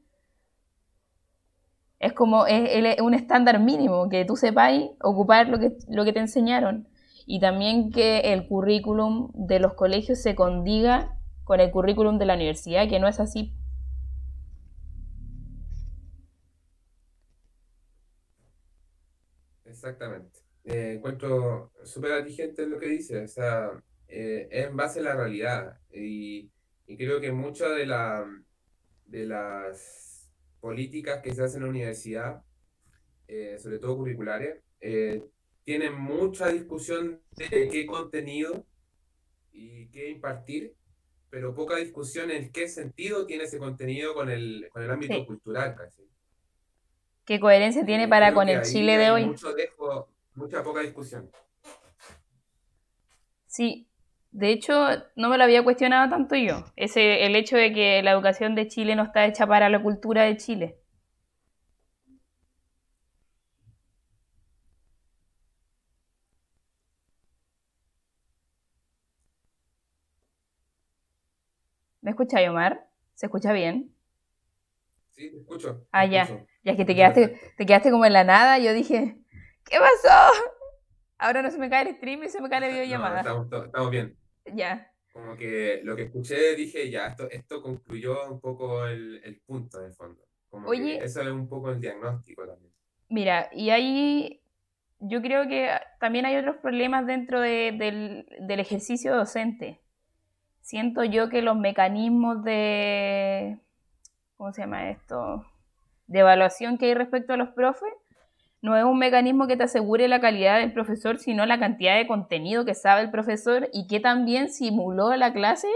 [1.99, 6.21] Es como es, un estándar mínimo, que tú sepáis ocupar lo que, lo que te
[6.21, 6.87] enseñaron.
[7.27, 12.35] Y también que el currículum de los colegios se condiga con el currículum de la
[12.35, 13.58] universidad, que no es así.
[19.89, 20.41] Exactamente.
[20.65, 23.71] Eh, encuentro súper atingente lo que dice, o sea,
[24.07, 25.79] eh, es en base a la realidad.
[25.93, 26.51] Y,
[26.87, 28.27] y creo que muchas de, la,
[29.07, 32.43] de las políticas que se hacen en la universidad,
[33.29, 35.23] eh, sobre todo curriculares, eh,
[35.65, 38.67] tienen mucha discusión de qué contenido
[39.53, 40.75] y qué impartir,
[41.31, 45.75] pero poca discusión en qué sentido tiene ese contenido con el, con el ámbito cultural
[45.77, 46.09] casi.
[47.29, 49.27] ¿Qué coherencia tiene eh, para con el Chile de hoy?
[49.27, 51.31] Mucho dejo, mucha poca discusión.
[53.47, 53.87] Sí,
[54.31, 54.73] de hecho,
[55.15, 56.65] no me lo había cuestionado tanto yo.
[56.75, 60.23] Ese, el hecho de que la educación de Chile no está hecha para la cultura
[60.23, 60.79] de Chile.
[72.01, 72.89] ¿Me escucha, Omar?
[73.13, 73.95] ¿Se escucha bien?
[75.13, 75.87] Sí, te escucho.
[75.93, 76.27] ah, ya.
[76.69, 78.59] Ya es que te quedaste, te quedaste como en la nada.
[78.59, 79.17] Yo dije,
[79.65, 80.33] ¿qué pasó?
[81.17, 83.21] Ahora no se me cae el stream y se me cae la videollamada.
[83.21, 84.15] estamos, bien.
[84.53, 84.93] Ya.
[85.15, 89.81] Como que lo que escuché dije, ya, esto, esto concluyó un poco el, el punto
[89.81, 90.23] de fondo.
[90.51, 92.71] Como Oye, eso es un poco el diagnóstico también.
[93.09, 94.43] Mira, y ahí
[94.99, 99.81] yo creo que también hay otros problemas dentro de, del, del ejercicio docente.
[100.61, 103.59] Siento yo que los mecanismos de,
[104.37, 105.47] ¿cómo se llama esto?
[106.09, 107.93] De evaluación que hay respecto a los profes
[108.61, 112.07] no es un mecanismo que te asegure la calidad del profesor, sino la cantidad de
[112.07, 115.69] contenido que sabe el profesor y que también simuló la clase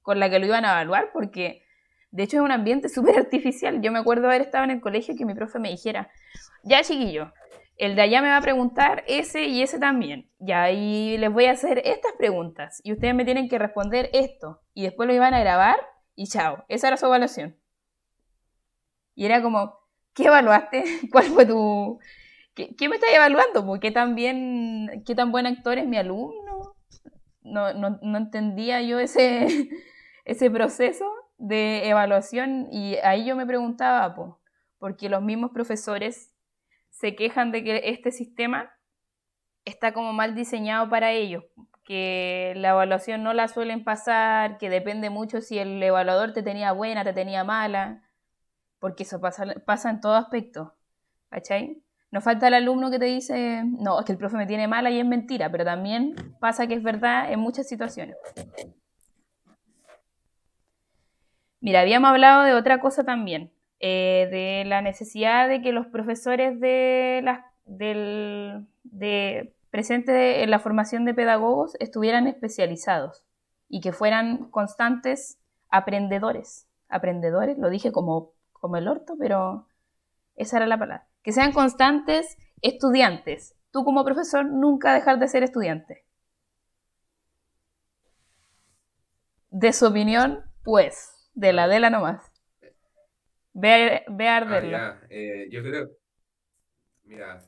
[0.00, 1.62] con la que lo iban a evaluar, porque
[2.10, 3.82] de hecho es un ambiente súper artificial.
[3.82, 6.10] Yo me acuerdo haber estado en el colegio que mi profe me dijera,
[6.62, 7.32] ya chiquillo,
[7.76, 10.30] el de allá me va a preguntar ese y ese también.
[10.38, 14.60] Ya, y les voy a hacer estas preguntas y ustedes me tienen que responder esto.
[14.74, 15.76] Y después lo iban a grabar
[16.14, 16.64] y chao.
[16.68, 17.56] Esa era su evaluación.
[19.14, 19.78] Y era como,
[20.14, 20.84] ¿qué evaluaste?
[21.12, 21.98] ¿Cuál fue tu,
[22.54, 23.80] ¿Qué, me está evaluando?
[23.80, 26.76] ¿Qué tan bien, qué tan buen actor es mi alumno?
[27.40, 29.46] No, no, no entendía yo ese,
[30.24, 34.30] ese proceso de evaluación y ahí yo me preguntaba, pues,
[34.78, 36.34] porque los mismos profesores
[36.90, 38.70] se quejan de que este sistema
[39.64, 41.44] está como mal diseñado para ellos,
[41.84, 46.72] que la evaluación no la suelen pasar, que depende mucho si el evaluador te tenía
[46.72, 48.02] buena, te tenía mala,
[48.82, 50.74] porque eso pasa, pasa en todo aspecto,
[51.30, 51.80] ¿cachai?
[52.10, 54.90] Nos falta el alumno que te dice, no, es que el profe me tiene mala
[54.90, 58.16] y es mentira, pero también pasa que es verdad en muchas situaciones.
[61.60, 66.58] Mira, habíamos hablado de otra cosa también, eh, de la necesidad de que los profesores
[66.58, 73.24] de las, del, de, presentes en la formación de pedagogos estuvieran especializados
[73.68, 76.66] y que fueran constantes aprendedores.
[76.88, 79.66] Aprendedores, lo dije como, como el orto, pero
[80.36, 83.56] esa era la palabra que sean constantes estudiantes.
[83.70, 86.04] Tú como profesor nunca dejar de ser estudiante.
[89.50, 92.30] De su opinión, pues, de la de la nomás.
[93.54, 94.88] Ve, ve a arderla.
[94.88, 95.90] Ah, eh, yo creo,
[97.04, 97.42] mira,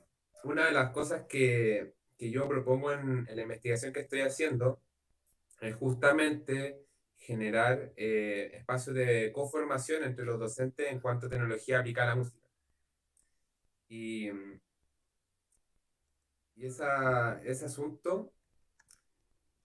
[0.44, 4.80] una de las cosas que, yo propongo en, la investigación que estoy haciendo
[5.60, 6.83] es justamente
[7.24, 12.22] generar eh, espacios de conformación entre los docentes en cuanto a tecnología aplicada a la
[12.22, 12.46] música.
[13.88, 14.28] Y,
[16.56, 18.32] y esa, ese asunto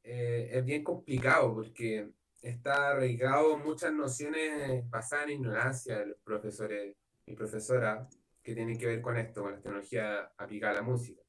[0.04, 2.10] eh, es bien complicado porque
[2.42, 6.96] está arraigado muchas nociones basadas en ignorancia de los profesores
[7.26, 8.08] y profesoras
[8.42, 11.22] que tienen que ver con esto, con la tecnología aplicada a la música.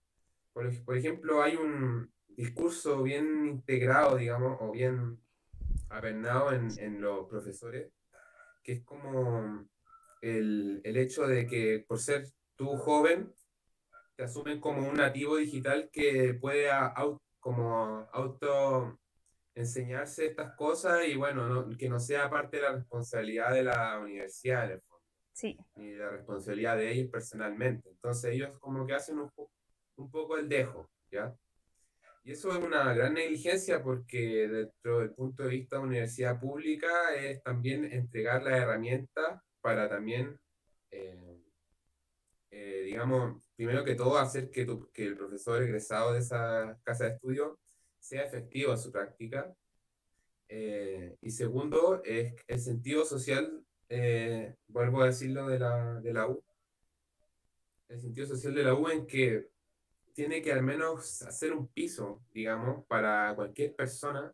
[0.52, 5.18] Por, por ejemplo, hay un discurso bien integrado, digamos, o bien
[5.90, 7.92] apernado en, en los profesores,
[8.62, 9.68] que es como
[10.22, 12.26] el, el hecho de que por ser
[12.56, 13.32] tú joven
[14.16, 16.68] te asumen como un nativo digital que puede
[17.40, 18.98] como auto
[19.54, 24.66] enseñarse estas cosas y bueno, que no sea parte de la responsabilidad de la universidad
[24.66, 25.04] en el fondo.
[25.32, 25.58] Sí.
[25.76, 27.88] Ni la responsabilidad de ellos personalmente.
[27.88, 29.30] Entonces ellos como que hacen un,
[29.96, 31.34] un poco el dejo, ¿ya?
[32.22, 37.14] Y eso es una gran negligencia porque dentro del punto de vista de universidad pública
[37.16, 40.38] es también entregar las herramientas para también,
[40.90, 41.40] eh,
[42.50, 47.10] eh, digamos, primero que todo hacer que, que el profesor egresado de esa casa de
[47.12, 47.58] estudio
[47.98, 49.54] sea efectivo en su práctica.
[50.48, 53.64] Eh, y segundo, es el sentido social,
[54.68, 56.42] vuelvo a decirlo, de la, de la U.
[57.88, 59.48] El sentido social de la U en que
[60.14, 64.32] tiene que al menos hacer un piso, digamos, para cualquier persona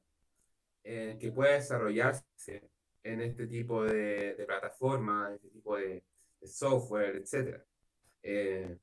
[0.84, 2.70] eh, que pueda desarrollarse
[3.02, 6.04] en este tipo de, de plataformas, este tipo de,
[6.42, 7.60] software, etc.
[8.22, 8.78] Eh,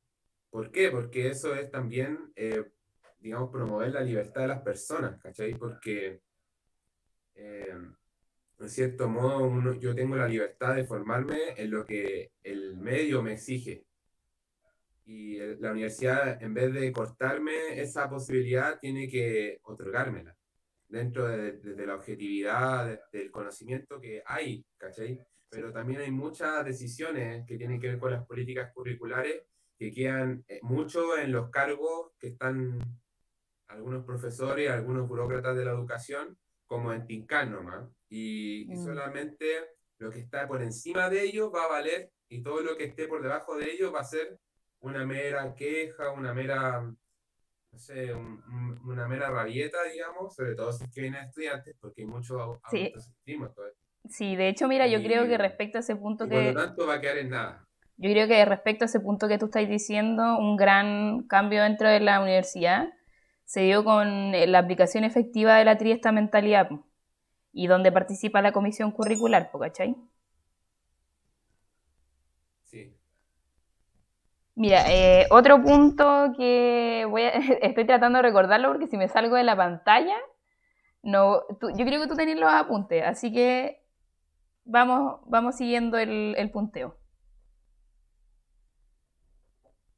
[0.50, 0.90] ¿Por qué?
[0.92, 2.72] Porque eso es también, eh,
[3.20, 5.56] digamos, promover la libertad de las personas, ¿cachai?
[5.56, 6.22] Porque,
[7.36, 7.96] en
[8.68, 13.86] cierto modo, yo tengo la libertad de formarme en lo que el medio me exige,
[15.06, 20.36] y la universidad, en vez de cortarme esa posibilidad, tiene que otorgármela
[20.88, 25.20] dentro de, la objetividad del conocimiento que hay, ¿cachai?
[25.50, 29.44] Pero también hay muchas decisiones que tienen que ver con las políticas curriculares
[29.78, 32.80] que quedan eh, mucho en los cargos que están
[33.68, 37.90] algunos profesores, algunos burócratas de la educación, como en Tincan nomás.
[38.08, 38.84] Y, y, mm.
[38.84, 39.46] solamente
[39.98, 43.08] lo que está por encima de ellos va a valer y todo lo que esté
[43.08, 44.40] por debajo de ellos va a ser
[44.84, 50.92] una mera queja, una mera, no sé, una mera rabieta, digamos, sobre todo si es
[50.92, 52.94] que vienen estudiantes, porque hay mucho sí.
[54.10, 56.36] Sí, de hecho, mira, yo creo que respecto a ese punto que...
[56.36, 57.66] Por lo tanto, va a quedar en nada.
[57.96, 61.88] Yo creo que respecto a ese punto que tú estás diciendo, un gran cambio dentro
[61.88, 62.90] de la universidad
[63.46, 66.70] se dio con la aplicación efectiva de la triestamentalidad
[67.54, 69.96] y donde participa la comisión curricular, ¿cachai?
[74.56, 77.30] Mira, eh, otro punto que voy a,
[77.62, 80.16] estoy tratando de recordarlo porque si me salgo de la pantalla,
[81.02, 81.42] no,
[81.76, 83.84] yo creo que tú tenés los apuntes, así que
[84.64, 86.98] vamos, vamos siguiendo el, el punteo.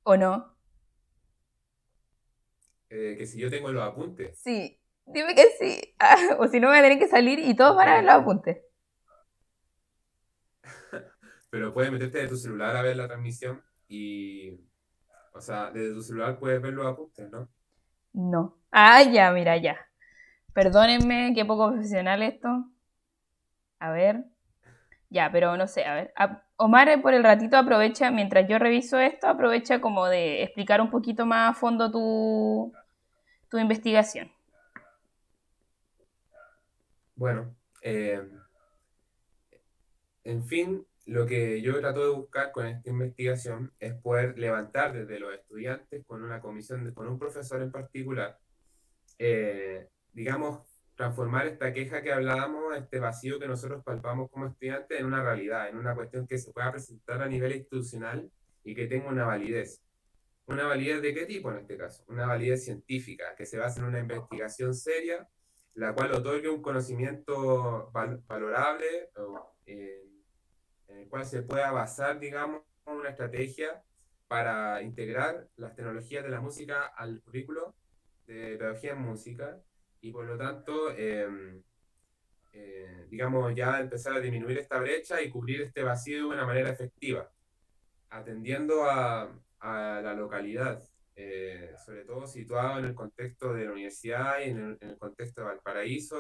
[0.04, 0.56] ¿O no?
[2.90, 4.40] Eh, que si yo tengo los apuntes.
[4.40, 5.96] Sí, dime que sí.
[6.40, 8.14] o si no, me voy a tener que salir y todos van a ver los
[8.14, 8.62] apuntes.
[11.50, 13.62] Pero puedes meterte de tu celular a ver la transmisión.
[13.88, 14.60] Y,
[15.34, 17.48] o sea, desde tu celular puedes ver los apuntes, ¿no?
[18.14, 18.58] No.
[18.72, 19.78] Ah, ya, mira, ya.
[20.54, 22.48] Perdónenme, qué poco profesional esto.
[23.80, 24.26] A ver.
[25.10, 26.14] Ya, pero no sé, a ver.
[26.58, 31.26] Omar por el ratito aprovecha, mientras yo reviso esto, aprovecha como de explicar un poquito
[31.26, 32.74] más a fondo tu,
[33.50, 34.32] tu investigación.
[37.16, 38.22] Bueno, eh,
[40.24, 45.20] en fin, lo que yo trato de buscar con esta investigación es poder levantar desde
[45.20, 48.40] los estudiantes con una comisión, con un profesor en particular,
[49.20, 55.06] eh, digamos, transformar esta queja que hablábamos, este vacío que nosotros palpamos como estudiantes en
[55.06, 58.32] una realidad, en una cuestión que se pueda presentar a nivel institucional
[58.64, 59.82] y que tenga una validez.
[60.48, 62.04] ¿Una validez de qué tipo en este caso?
[62.08, 65.28] Una validez científica, que se basa en una investigación seria,
[65.74, 69.10] la cual otorgue un conocimiento valorable,
[69.66, 70.05] eh,
[70.96, 73.84] en el cual se pueda basar, digamos, una estrategia
[74.28, 77.76] para integrar las tecnologías de la música al currículo
[78.26, 79.62] de pedagogía en música
[80.02, 81.62] y por lo tanto, em,
[82.54, 86.70] eh, digamos, ya empezar a disminuir esta brecha y cubrir este vacío de una manera
[86.70, 87.30] efectiva,
[88.10, 89.32] atendiendo a,
[89.62, 90.84] la localidad,
[91.16, 94.98] eh, sobre todo situado en el contexto de la universidad y en el, en el
[94.98, 96.18] contexto de Valparaíso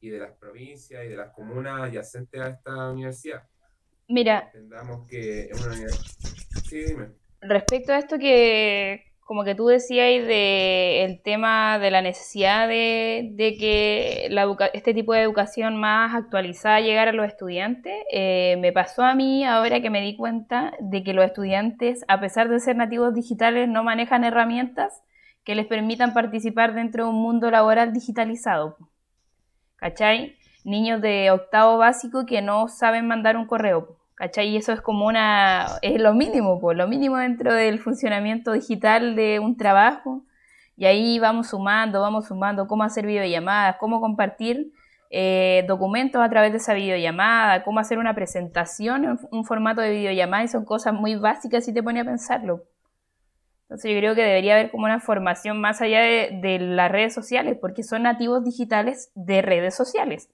[0.00, 3.48] y de las provincias y de las comunas adyacentes a esta universidad.
[4.08, 4.50] Mira.
[5.08, 5.48] que
[7.40, 13.56] Respecto a esto que, como que tú decías de el tema de la necesidad de,
[13.58, 19.02] que la este tipo de educación más actualizada llegara a los estudiantes, eh, me pasó
[19.02, 22.76] a mí ahora que me di cuenta de que los estudiantes, a pesar de ser
[22.76, 25.02] nativos digitales, no manejan herramientas
[25.44, 28.76] que les permitan participar dentro de un mundo laboral digitalizado.
[29.76, 30.36] ¿Cachai?
[30.64, 34.48] Niños de octavo básico que no saben mandar un correo, ¿cachai?
[34.48, 39.14] Y eso es como una, es lo mínimo, pues, lo mínimo dentro del funcionamiento digital
[39.14, 40.22] de un trabajo.
[40.76, 44.72] Y ahí vamos sumando, vamos sumando cómo hacer videollamadas, cómo compartir
[45.10, 49.90] eh, documentos a través de esa videollamada, cómo hacer una presentación en un formato de
[49.90, 52.64] videollamada, y son cosas muy básicas si te pone a pensarlo.
[53.64, 57.14] Entonces yo creo que debería haber como una formación más allá de, de las redes
[57.14, 60.28] sociales, porque son nativos digitales de redes sociales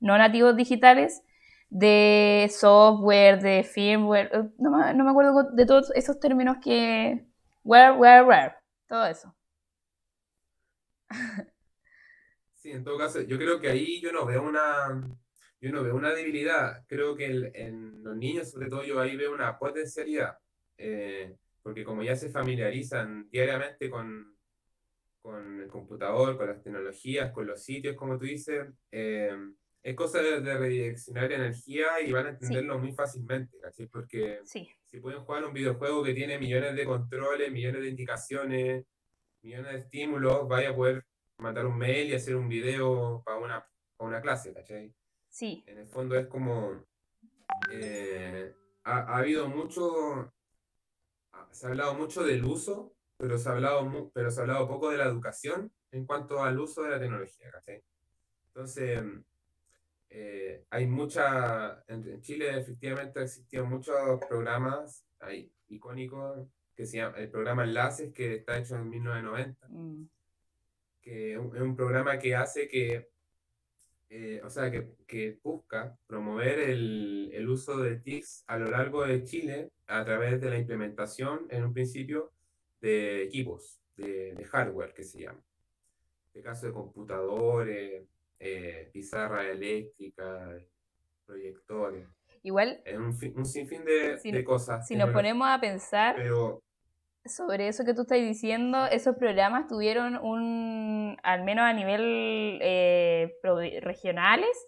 [0.00, 1.22] no nativos digitales
[1.70, 7.26] de software, de firmware, eh, no, me acuerdo de todos esos términos que...
[7.62, 8.54] Where, where, where,
[8.86, 9.34] todo eso.
[12.56, 15.06] Sí, en todo caso, yo creo que ahí yo no veo una,
[15.60, 16.82] yo no veo una debilidad.
[16.86, 20.38] Creo que en los niños, sobre todo, yo ahí veo una potencialidad.
[20.78, 24.36] Eh, porque como ya se familiarizan diariamente con,
[25.22, 29.36] con el computador, con las tecnologías, con los sitios, como tú dices, eh,
[29.84, 33.86] es cosa de, redireccionar energía y van a entenderlo muy fácilmente, ¿cachai?
[33.86, 38.86] Porque si pueden jugar un videojuego que tiene millones de controles, millones de indicaciones,
[39.42, 41.04] millones de estímulos, vaya a poder
[41.36, 43.68] mandar un mail y hacer un video para una,
[43.98, 44.94] para una clase, ¿cachai?
[45.28, 45.62] Sí.
[45.66, 46.82] En el fondo es como...
[47.70, 48.54] Eh,
[48.84, 50.32] ha, ha, habido mucho...
[51.50, 54.90] Se ha hablado mucho del uso, pero se ha hablado, pero se ha hablado poco
[54.90, 57.84] de la educación en cuanto al uso de la tecnología, ¿cachai?
[58.46, 59.02] Entonces
[60.16, 66.46] eh, hay mucha, en, Chile efectivamente existido muchos programas hay, icónicos
[66.76, 70.08] que se llama el programa Enlaces que está hecho en 1990, mm.
[71.00, 73.08] que es un, programa que hace que,
[74.08, 79.04] eh, o sea, que, que busca promover el, el, uso de TICs a lo largo
[79.04, 82.30] de Chile a través de la implementación en un principio
[82.80, 85.40] de equipos, de, de hardware que se llama.
[85.40, 90.58] En este caso de computadores, eh, pizarra eléctrica,
[91.26, 92.06] proyectores.
[92.42, 92.82] Igual.
[92.94, 94.86] Un, un sinfín de, cosas.
[94.86, 96.16] Si nos ponemos a pensar
[97.24, 103.34] sobre eso que tú estás diciendo, esos programas tuvieron un, al menos a nivel eh,
[103.80, 104.66] regionales,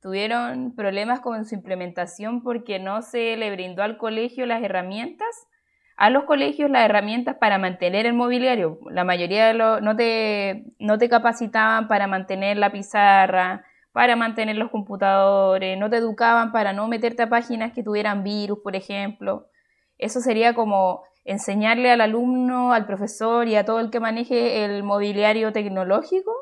[0.00, 5.46] tuvieron problemas con su implementación porque no se le brindó al colegio las herramientas
[6.00, 8.78] a los colegios las herramientas para mantener el mobiliario.
[8.90, 14.56] La mayoría de los no te, no te capacitaban para mantener la pizarra, para mantener
[14.56, 19.48] los computadores, no te educaban para no meterte a páginas que tuvieran virus, por ejemplo.
[19.98, 24.82] Eso sería como enseñarle al alumno, al profesor y a todo el que maneje el
[24.82, 26.32] mobiliario tecnológico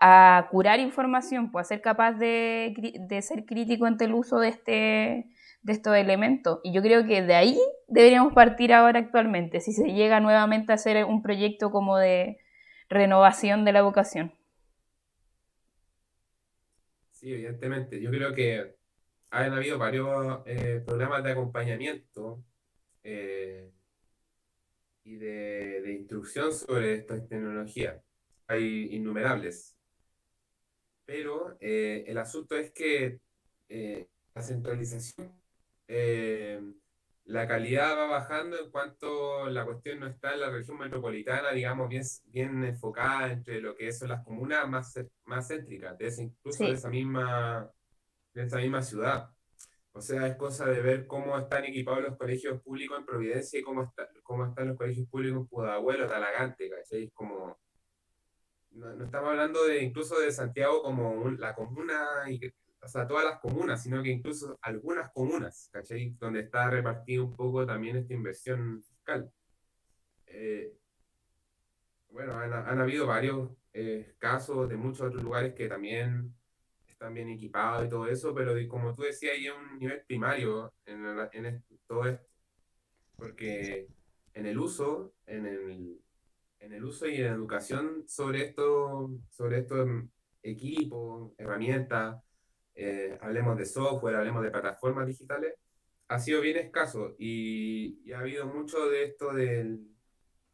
[0.00, 4.48] a curar información, pues a ser capaz de, de ser crítico ante el uso de
[4.48, 5.26] este,
[5.66, 6.60] de estos elementos.
[6.62, 7.58] Y yo creo que de ahí
[7.88, 12.38] deberíamos partir ahora actualmente, si se llega nuevamente a hacer un proyecto como de
[12.88, 14.32] renovación de la vocación.
[17.10, 18.00] Sí, evidentemente.
[18.00, 18.76] Yo creo que
[19.30, 22.44] han habido varios eh, programas de acompañamiento
[23.02, 23.72] eh,
[25.02, 28.00] y de, instrucción sobre estas tecnologías.
[28.46, 29.76] Hay innumerables.
[31.04, 33.18] Pero eh, el asunto es que
[34.32, 35.32] la centralización
[35.88, 36.60] eh,
[37.26, 41.88] la calidad va bajando en cuanto la cuestión no está en la región metropolitana, digamos,
[41.88, 46.72] bien, bien enfocada entre lo que son las comunas más, más céntricas, de incluso de,
[46.72, 47.68] esa misma,
[48.32, 49.30] de esa misma ciudad.
[49.92, 53.62] O sea, es cosa de ver cómo están equipados los colegios públicos en Providencia y
[53.62, 57.10] cómo, está, cómo están los colegios públicos en Pudahuelo, Talagante, ¿cachai?
[57.10, 57.58] como...
[58.70, 62.38] No, estamos hablando de incluso de Santiago como la comuna y
[62.86, 66.10] o sea, todas las comunas, sino que incluso algunas comunas, ¿cachai?
[66.20, 69.28] Donde está repartido un poco también esta inversión fiscal.
[70.28, 70.72] Eh,
[72.10, 76.32] bueno, han, habido varios eh, casos de muchos otros lugares que también
[76.86, 81.04] están bien equipados y todo eso, pero como tú decías, hay un nivel primario en,
[81.32, 82.24] en todo esto.
[83.16, 83.88] Porque
[84.32, 86.00] en el uso, en el,
[86.60, 89.88] en el uso y en la educación sobre esto, sobre estos
[90.44, 92.22] equipos, herramientas,
[92.76, 95.54] eh, hablemos de software, hablemos de plataformas digitales,
[96.08, 99.80] ha sido bien escaso y, ha habido mucho de esto del,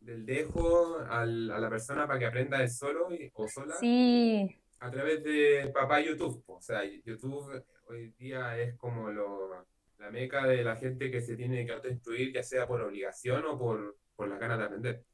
[0.00, 4.56] del dejo a la persona para que aprenda de solo o sola sí.
[4.80, 6.42] a través de papá YouTube.
[6.46, 9.66] O sea, YouTube hoy día es como lo,
[9.98, 13.58] la meca de la gente que se tiene que autoinstruir, ya sea por obligación o
[13.58, 15.04] por, por las ganas de aprender.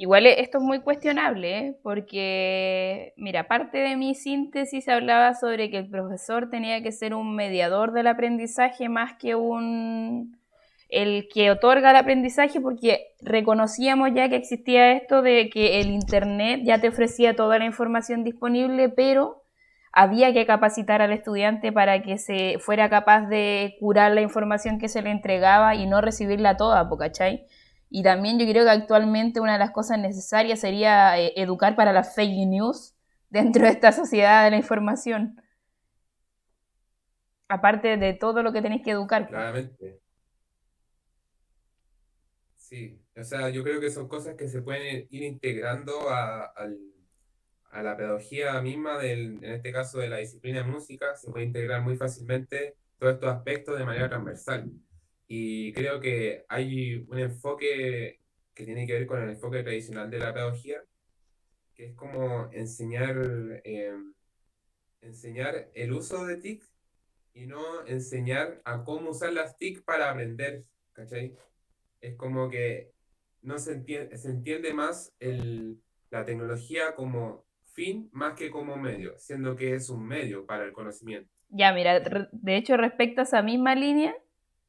[0.00, 1.78] Igual e, esto es muy cuestionable, ¿eh?
[1.82, 7.34] porque, mira, parte de mi síntesis hablaba sobre que el profesor tenía que ser un
[7.34, 10.38] mediador del aprendizaje más que un
[10.88, 16.62] el que otorga el aprendizaje, porque reconocíamos ya que existía esto de que el Internet
[16.64, 19.42] ya te ofrecía toda la información disponible, pero
[19.92, 24.88] había que capacitar al estudiante para que se fuera capaz de curar la información que
[24.88, 27.46] se le entregaba y no recibirla toda, ¿cachai?
[27.90, 31.92] Y también yo creo que actualmente una de las cosas necesarias sería eh, educar para
[31.92, 32.94] las fake news
[33.30, 35.40] dentro de esta sociedad de la información.
[37.48, 39.22] Aparte de todo lo que tenéis que educar.
[39.22, 39.30] Pues.
[39.30, 40.00] Claramente.
[42.56, 46.52] Sí, o sea, yo creo que son cosas que se pueden ir integrando a,
[47.70, 51.46] a la pedagogía misma, del, en este caso de la disciplina de música, se puede
[51.46, 54.70] integrar muy fácilmente todos estos aspectos de manera transversal.
[55.28, 58.20] Y creo que hay un enfoque
[58.54, 60.82] que tiene que ver con el enfoque tradicional de la pedagogía,
[61.74, 63.16] que es como enseñar,
[63.62, 63.94] eh,
[65.02, 66.64] enseñar el uso de TIC
[67.34, 70.64] y no enseñar a cómo usar las TIC para aprender,
[70.94, 71.36] ¿cachai?
[72.00, 72.90] Es como que
[73.42, 75.78] no se entiende, se entiende más el,
[76.10, 80.72] la tecnología como fin más que como medio, siendo que es un medio para el
[80.72, 81.30] conocimiento.
[81.50, 84.16] Ya, mira, de hecho respecto a esa misma línea,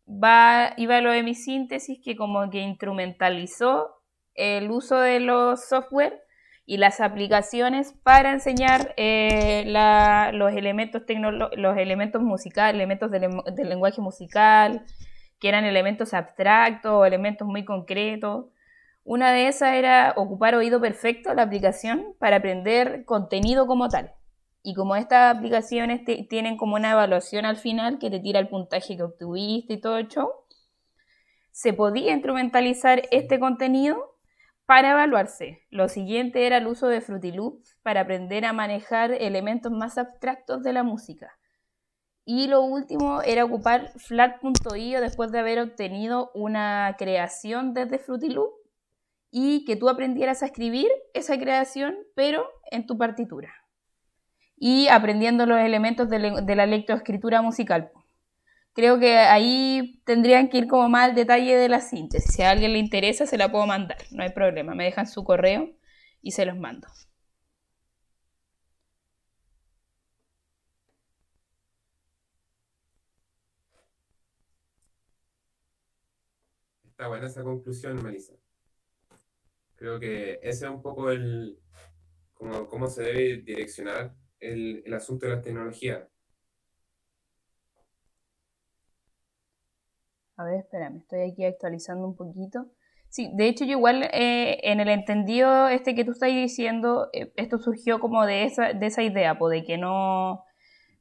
[0.10, 3.96] va, iba lo de mi síntesis que como que instrumentalizó
[4.34, 6.22] el uso de los software
[6.66, 9.64] y las aplicaciones para enseñar eh,
[10.34, 11.04] los, elementos
[11.58, 14.86] los elementos musicales, elementos del, del, lenguaje musical,
[15.40, 18.46] que eran elementos abstractos o elementos muy concretos.
[19.04, 24.14] Una de esas era ocupar oído perfecto la aplicación para aprender contenido como tal.
[24.62, 28.98] Y como estas aplicaciones tienen como una evaluación al final que te tira el puntaje
[28.98, 30.30] que obtuviste y todo el show,
[31.52, 34.18] se podía instrumentalizar este contenido
[34.66, 35.66] para evaluarse.
[35.70, 40.62] Lo siguiente era el uso de Fruity Loops para aprender a manejar elementos más abstractos
[40.62, 41.40] de la música.
[42.26, 48.52] Y lo último era ocupar flat.io después de haber obtenido una creación desde Fruity Loop
[49.32, 53.52] y que tú aprendieras a escribir esa creación, pero en tu partitura
[54.60, 56.20] y aprendiendo los elementos de,
[56.56, 57.92] la lectoescritura musical.
[58.74, 62.34] Creo que ahí tendrían que ir como más al detalle de la síntesis.
[62.34, 64.76] Si a alguien le interesa, se la puedo mandar, no hay problema.
[64.76, 65.72] Me dejan su correo
[66.22, 66.88] y se los mando.
[76.90, 78.34] Está buena esa conclusión, Melissa.
[79.78, 81.58] Creo que ese es un poco el
[82.70, 86.08] cómo se debe direccionar el, asunto de la tecnología.
[90.38, 92.68] A ver, espérame, estoy aquí actualizando un poquito.
[93.10, 97.34] Sí, de hecho yo igual eh, en el entendido este que tú estás diciendo, eh,
[97.36, 100.46] esto surgió como de esa, de esa idea, de que no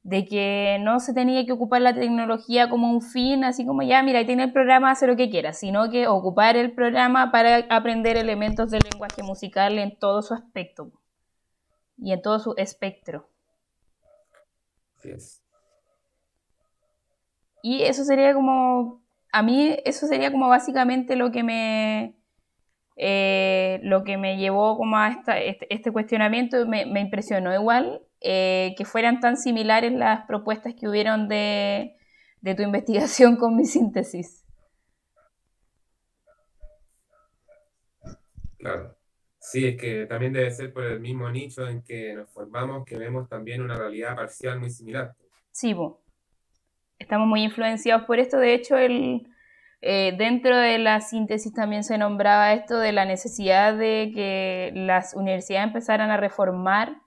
[0.02, 4.02] de que no se tenía que ocupar la tecnología como un fin, así como ya,
[4.02, 7.66] mira, ahí tiene el programa, hace lo que quiera, sino que ocupar el programa para
[7.68, 10.92] aprender elementos del lenguaje musical en todo su aspecto
[11.98, 13.28] y en todo su espectro.
[17.62, 22.16] Y eso sería como, a mí eso sería como básicamente lo que me,
[22.96, 28.02] eh, lo que me llevó como a esta, este, este cuestionamiento, me, me, impresionó igual
[28.20, 31.96] eh, que fueran tan similares las propuestas que hubieron de,
[32.40, 34.44] de tu investigación con mi síntesis.
[38.58, 38.97] Claro.
[39.50, 42.98] Sí, es que también debe ser por el mismo nicho en que nos formamos que
[42.98, 45.14] vemos también una realidad parcial muy similar.
[45.50, 45.74] Sí,
[46.98, 48.38] estamos muy influenciados por esto.
[48.38, 49.26] De hecho, el,
[49.80, 55.14] eh, dentro de la síntesis también se nombraba esto de la necesidad de que las
[55.14, 56.98] universidades empezaran a reformar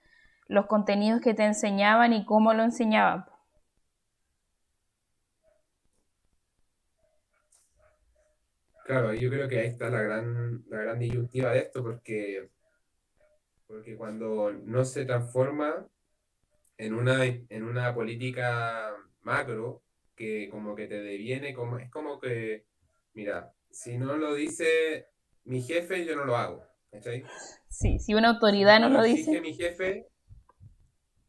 [0.48, 3.26] los contenidos que te enseñaban y cómo lo enseñaban.
[8.86, 12.50] Claro, yo creo que ahí está la gran, la gran disyuntiva de esto, porque,
[13.68, 15.88] porque cuando no se transforma
[16.78, 19.84] en una, en una política macro,
[20.16, 22.66] que como que te deviene, como, es como que,
[23.14, 25.08] mira, si no lo dice
[25.46, 26.72] mi jefe, yo no lo hago.
[26.92, 27.24] ¿cachai?
[27.70, 29.40] Sí, si una autoridad no, lo dice.
[29.42, 30.08] mi jefe,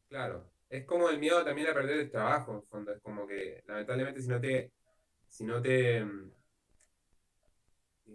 [0.08, 3.62] claro, es como el miedo también a perder el trabajo, en fondo, es como que
[3.66, 4.72] lamentablemente si no te,
[5.28, 6.04] si no te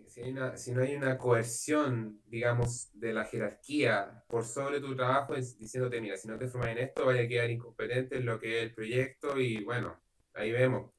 [0.05, 6.01] si, no hay una coerción, digamos, de la jerarquía por sobre tu trabajo, es diciéndote,
[6.01, 8.63] mira, si no te formas en esto, vaya a quedar incompetente en lo que es
[8.63, 9.99] el proyecto y bueno,
[10.33, 10.91] ahí vemos.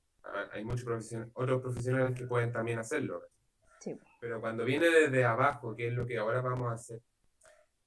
[0.52, 3.22] Hay muchos profesionales, otros profesionales que pueden también hacerlo.
[4.20, 7.00] Pero cuando viene desde abajo, que es lo que ahora vamos a hacer,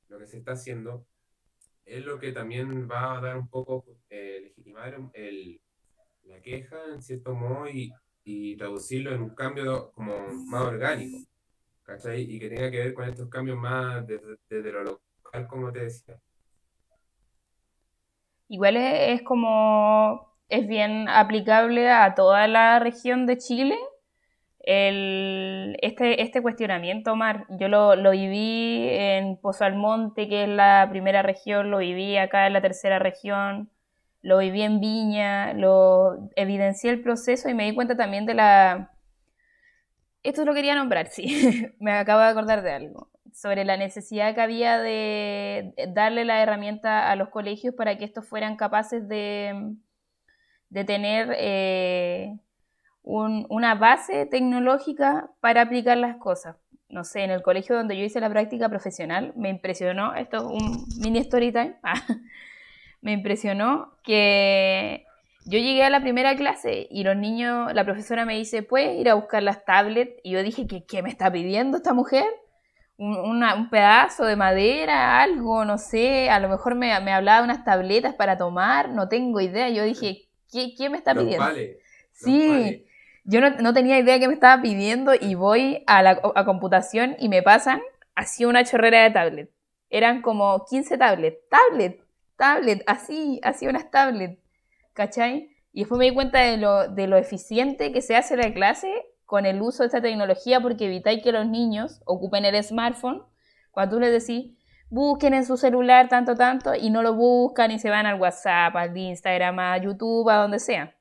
[0.07, 1.05] lo que se está haciendo,
[1.85, 5.61] es lo que también va a dar un poco, eh, legitimar el,
[6.23, 7.93] la queja en cierto modo y,
[8.23, 10.13] y traducirlo en un cambio como
[10.47, 11.17] más orgánico,
[11.83, 12.21] ¿cachai?
[12.21, 16.19] Y que tenga que ver con estos cambios más desde, lo local, como te decía.
[18.47, 23.79] Igual es, como, es bien aplicable a toda la región de Chile,
[24.59, 27.45] el, este, este cuestionamiento, Omar.
[27.49, 32.45] Yo lo, lo, viví en Pozo Almonte, que es la primera región, lo viví acá
[32.45, 33.71] en la tercera región,
[34.21, 38.91] lo viví en Viña, lo evidencié el proceso y me di cuenta también de la...
[40.23, 43.09] Esto lo quería nombrar, sí, me acabo de acordar de algo.
[43.33, 48.27] sobre la necesidad que había de darle la herramienta a los colegios para que estos
[48.27, 49.75] fueran capaces de,
[50.69, 52.37] de tener eh,
[53.03, 56.57] una base tecnológica para aplicar las cosas.
[56.89, 60.43] No sé, en el colegio donde yo hice la práctica profesional, me impresionó, esto es
[60.43, 61.79] un mini story time,
[63.01, 65.05] me impresionó que
[65.45, 69.09] yo llegué a la primera clase y los niños, la profesora me dice, ¿puedes ir
[69.09, 70.13] a buscar las tablets?
[70.23, 72.25] Y yo dije, ¿qué, qué me está pidiendo esta mujer?
[72.97, 77.45] Un, un, pedazo de madera, algo, no sé, a lo mejor me, me, hablaba de
[77.45, 79.69] unas tabletas para tomar, no tengo idea.
[79.69, 81.47] Yo dije, ¿qué, qué me está pidiendo?
[82.11, 82.85] sí,
[83.23, 87.15] yo no, no, tenía idea qué me estaba pidiendo y voy a la a computación
[87.17, 87.81] y me pasan
[88.13, 89.51] así una chorrera de tablet.
[89.89, 92.00] Eran como 15 tablets, tablet,
[92.41, 94.41] tablet, así, así unas tablets.
[94.93, 95.55] ¿cachai?
[95.73, 98.91] Y después me di cuenta de lo, de lo eficiente que se hace la clase
[99.25, 103.23] con el uso de esta tecnología porque evitáis que los niños ocupen el smartphone
[103.71, 104.57] cuando tú les decís,
[104.89, 108.75] busquen en su celular tanto, tanto, y no lo buscan y se van al WhatsApp,
[108.75, 110.93] al Instagram, a YouTube, a donde sea.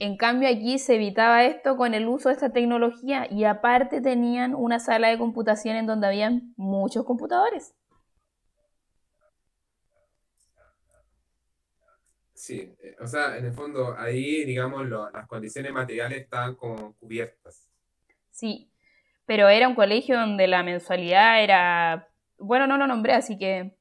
[0.00, 4.54] En cambio aquí se evitaba esto con el uso de esta tecnología y aparte tenían
[4.54, 7.74] una sala de computación en donde habían muchos computadores.
[12.42, 17.70] Sí, eh, o sea, en el fondo ahí, digamos, las condiciones materiales estaban como cubiertas.
[18.32, 18.68] Sí,
[19.26, 23.76] pero era un colegio donde la mensualidad era, bueno, no lo nombré, así que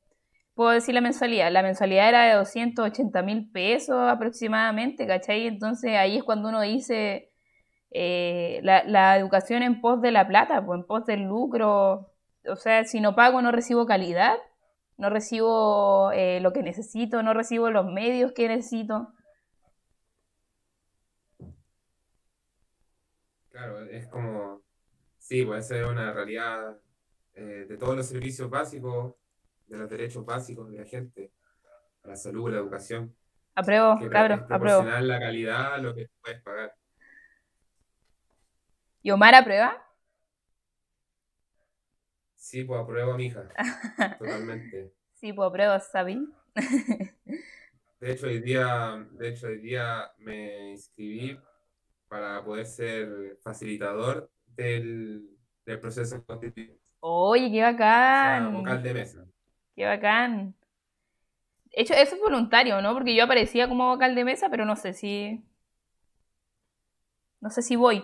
[0.54, 1.52] puedo decir la mensualidad.
[1.52, 5.48] La mensualidad era de 280 mil pesos aproximadamente, ¿cachai?
[5.48, 7.32] Entonces ahí es cuando uno dice
[7.90, 12.12] eh, la, la educación en pos de la plata, pues en pos del lucro.
[12.46, 14.38] O sea, si no pago no recibo calidad
[15.02, 19.12] no recibo eh, lo que necesito, no recibo los medios que necesito.
[23.50, 24.62] Claro, es como,
[25.18, 26.78] sí, puede ser una realidad
[27.34, 29.16] eh, de todos los servicios básicos,
[29.66, 31.32] de los derechos básicos de la gente,
[32.04, 33.16] la salud, la educación.
[33.56, 34.84] Apruebo, claro, apruebo.
[34.84, 36.76] la calidad, lo que puedes pagar.
[39.02, 39.84] ¿Y Omar aprueba?
[42.52, 43.48] Sí, pues apruebo a mi hija.
[44.20, 44.92] Totalmente.
[45.14, 46.28] Sí, pues apruebo, Sabi.
[48.00, 51.40] De hecho, hoy día, de hecho, hoy día me inscribí
[52.08, 55.30] para poder ser facilitador del,
[55.64, 56.82] del proceso constituyente.
[57.02, 58.48] Oye, qué bacán.
[58.48, 59.26] O vocal de mesa.
[59.76, 60.56] Qué bacán.
[61.66, 62.94] De hecho, eso es voluntario, ¿no?
[62.94, 65.46] Porque yo aparecía como vocal de mesa, pero no sé si.
[67.42, 68.04] No sé si voy.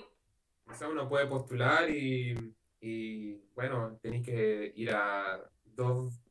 [0.69, 6.21] O sea, uno puede postular y y bueno, tenéis que ir a dos,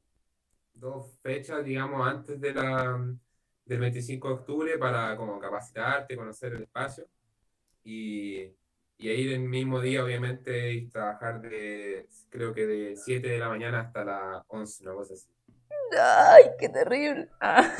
[0.74, 2.98] dos fechas, digamos, antes de la,
[3.64, 7.06] del 25 de octubre para como capacitarte, conocer el espacio.
[7.84, 8.54] Y,
[8.98, 13.48] y ahí el mismo día, obviamente, y trabajar de, creo que de 7 de la
[13.48, 15.28] mañana hasta las 11, una cosa así.
[15.98, 17.28] ¡Ay, qué terrible!
[17.40, 17.70] Al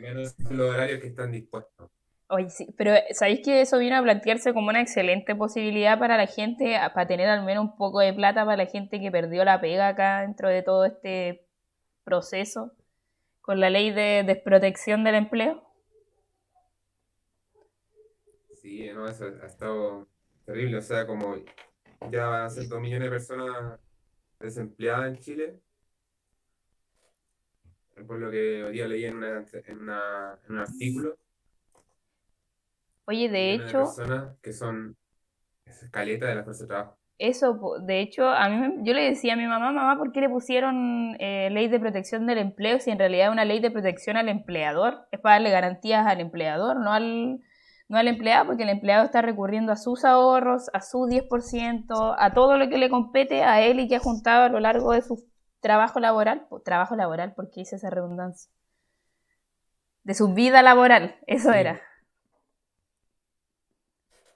[0.00, 1.90] menos los horarios que están dispuestos.
[2.34, 6.26] Oye, sí, pero ¿sabéis que eso viene a plantearse como una excelente posibilidad para la
[6.26, 9.60] gente, para tener al menos un poco de plata para la gente que perdió la
[9.60, 11.46] pega acá dentro de todo este
[12.04, 12.72] proceso
[13.42, 15.62] con la ley de desprotección del empleo?
[18.54, 20.08] Sí, no, eso ha estado
[20.46, 21.36] terrible, o sea, como
[22.10, 23.78] ya van a ser dos millones de personas
[24.40, 25.60] desempleadas en Chile,
[28.06, 29.82] por lo que hoy día leí en, una, en
[30.48, 31.18] un artículo
[33.06, 33.78] Oye, de hecho...
[33.78, 34.96] Personas que son
[35.66, 36.98] escaleta de la fuerza de trabajo.
[37.18, 40.28] Eso, de hecho, a mí yo le decía a mi mamá, mamá, ¿por qué le
[40.28, 44.16] pusieron eh, ley de protección del empleo si en realidad es una ley de protección
[44.16, 45.06] al empleador?
[45.12, 47.38] Es para darle garantías al empleador, no al,
[47.88, 52.32] no al empleado, porque el empleado está recurriendo a sus ahorros, a su 10%, a
[52.34, 55.02] todo lo que le compete a él y que ha juntado a lo largo de
[55.02, 55.24] su
[55.60, 58.50] trabajo laboral, trabajo laboral, porque hice esa redundancia,
[60.02, 61.80] de su vida laboral, eso era.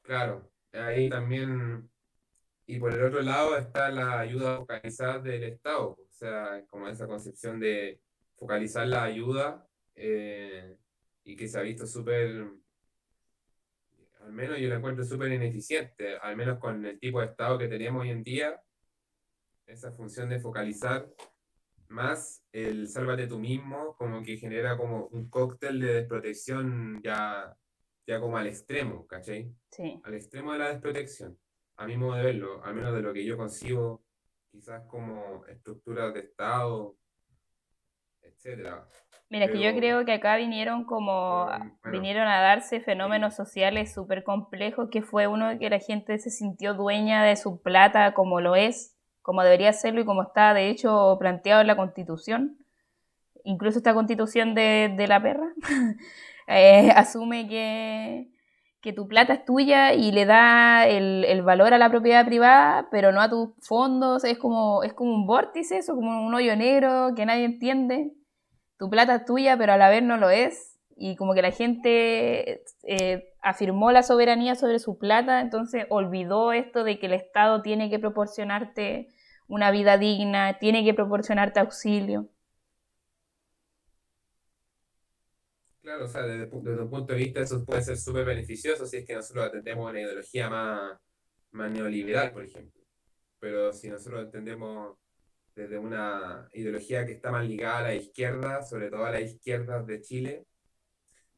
[0.06, 1.90] Claro, ahí también,
[2.64, 7.08] y por el otro lado está la ayuda focalizada del Estado, o sea, como esa
[7.08, 8.00] concepción de
[8.36, 10.76] focalizar la ayuda eh,
[11.24, 12.46] y que se ha visto súper,
[14.20, 17.66] al menos yo la encuentro súper ineficiente, al menos con el tipo de Estado que
[17.66, 18.62] tenemos hoy en día,
[19.66, 21.08] esa función de focalizar
[21.88, 27.56] más el sálvate tú mismo, como que genera como un cóctel de desprotección ya
[28.06, 29.52] ya como al extremo, ¿cachai?
[29.70, 30.00] Sí.
[30.04, 31.38] Al extremo de la desprotección.
[31.76, 34.02] A mi modo de verlo, al menos de lo que yo concibo,
[34.50, 36.96] quizás como estructuras de Estado
[38.36, 38.86] etcétera.
[39.28, 43.34] Mira, que yo Pero, creo que acá vinieron como, pero, bueno, vinieron a darse fenómenos
[43.34, 47.60] sociales súper complejos, que fue uno de que la gente se sintió dueña de su
[47.60, 51.76] plata como lo es, como debería serlo y como está de hecho planteado en la
[51.76, 52.56] Constitución.
[53.42, 55.52] Incluso esta Constitución de, de la perra
[56.46, 58.30] eh, asume que,
[58.80, 62.88] que tu plata es tuya y le da el, el valor a la propiedad privada,
[62.90, 64.24] pero no a tus fondos.
[64.24, 68.12] Es como, es como un vórtice, eso, como un hoyo negro que nadie entiende
[68.78, 70.78] tu plata es tuya, pero a la vez no lo es.
[70.96, 76.84] Y como que la gente eh, afirmó la soberanía sobre su plata, entonces olvidó esto
[76.84, 79.08] de que el Estado tiene que proporcionarte
[79.46, 82.28] una vida digna, tiene que proporcionarte auxilio.
[85.86, 88.96] Claro, o sea, desde, desde un punto de vista eso puede ser súper beneficioso si
[88.96, 90.98] es que nosotros atendemos una ideología más,
[91.52, 92.82] más neoliberal, por ejemplo.
[93.38, 94.98] Pero si nosotros entendemos
[95.54, 99.80] desde una ideología que está más ligada a la izquierda, sobre todo a la izquierda
[99.80, 100.46] de Chile,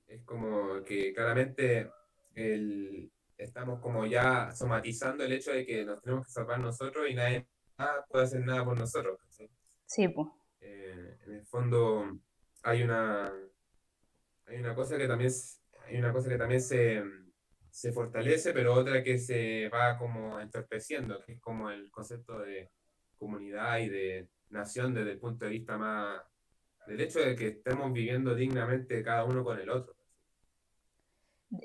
[0.06, 1.90] es como que claramente
[2.34, 7.14] el- estamos como ya somatizando el hecho de que nos tenemos que salvar nosotros y
[7.14, 7.46] nadie
[7.76, 9.18] más puede hacer nada por nosotros.
[9.20, 9.50] ¿cachai?
[9.84, 10.26] Sí, pues.
[10.60, 12.18] Eh, en el fondo
[12.62, 13.30] hay una,
[14.48, 15.30] hay una cosa que también,
[15.86, 17.02] hay una cosa que también se,
[17.70, 22.70] se fortalece, pero otra que se va como entorpeciendo, que es como el concepto de
[23.18, 26.22] comunidad y de nación desde el punto de vista más
[26.86, 29.94] del hecho de que estemos viviendo dignamente cada uno con el otro.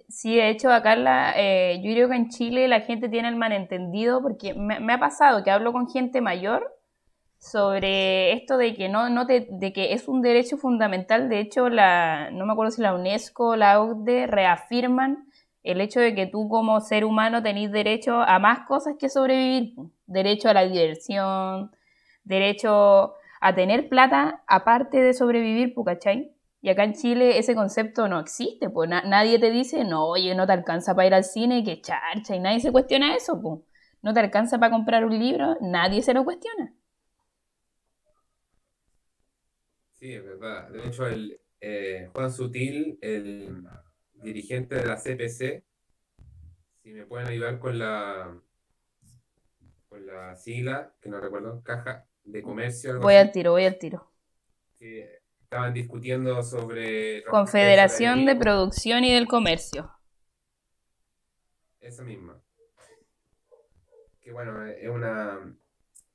[0.07, 3.35] Sí, de hecho, acá la, eh, yo creo que en Chile la gente tiene el
[3.35, 6.72] malentendido, porque me, me ha pasado que hablo con gente mayor
[7.43, 11.27] sobre esto de que no, no te, de que es un derecho fundamental.
[11.29, 15.27] De hecho, la, no me acuerdo si la UNESCO o la OCDE reafirman
[15.63, 19.73] el hecho de que tú como ser humano tenés derecho a más cosas que sobrevivir.
[20.07, 21.71] Derecho a la diversión,
[22.23, 26.31] derecho a tener plata aparte de sobrevivir, ¿cachai?
[26.61, 30.33] Y acá en Chile ese concepto no existe, pues na- nadie te dice, no, oye,
[30.35, 33.59] no te alcanza para ir al cine, que charcha, y nadie se cuestiona eso, pues.
[34.01, 36.73] No te alcanza para comprar un libro, nadie se lo cuestiona.
[40.03, 40.67] Sí, es verdad.
[40.67, 43.63] De hecho, el, eh, Juan Sutil, el
[44.15, 45.63] dirigente de la CPC,
[46.81, 48.37] si me pueden ayudar con la,
[49.87, 54.11] con la sigla, que no recuerdo, Caja de Comercio, Voy al tiro, voy al tiro.
[54.77, 59.89] estaban discutiendo sobre Confederación de Producción y del Comercio.
[61.79, 62.41] esa misma.
[64.19, 65.55] Que bueno, es una,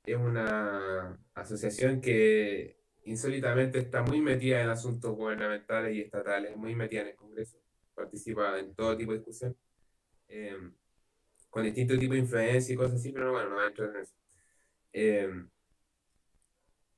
[0.05, 7.01] es una asociación que insólitamente está muy metida en asuntos gubernamentales y estatales, muy metida
[7.01, 7.57] en el Congreso,
[7.95, 9.55] participa en todo tipo de discusión,
[10.27, 10.57] eh,
[11.49, 14.01] con distintos tipos de influencia y cosas así, pero bueno, no voy a entrar en
[14.01, 14.13] eso.
[14.93, 15.29] Eh,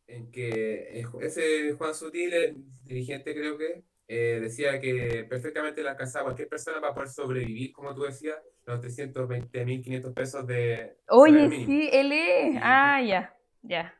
[0.08, 5.90] en que eh, ese Juan Sutil, el dirigente creo que, eh, decía que perfectamente le
[5.90, 11.50] alcanzaba a cualquier persona para poder sobrevivir, como tú decías, los 320.500 pesos de Oye,
[11.66, 12.60] sí, él es.
[12.62, 13.96] Ah, ya, ya.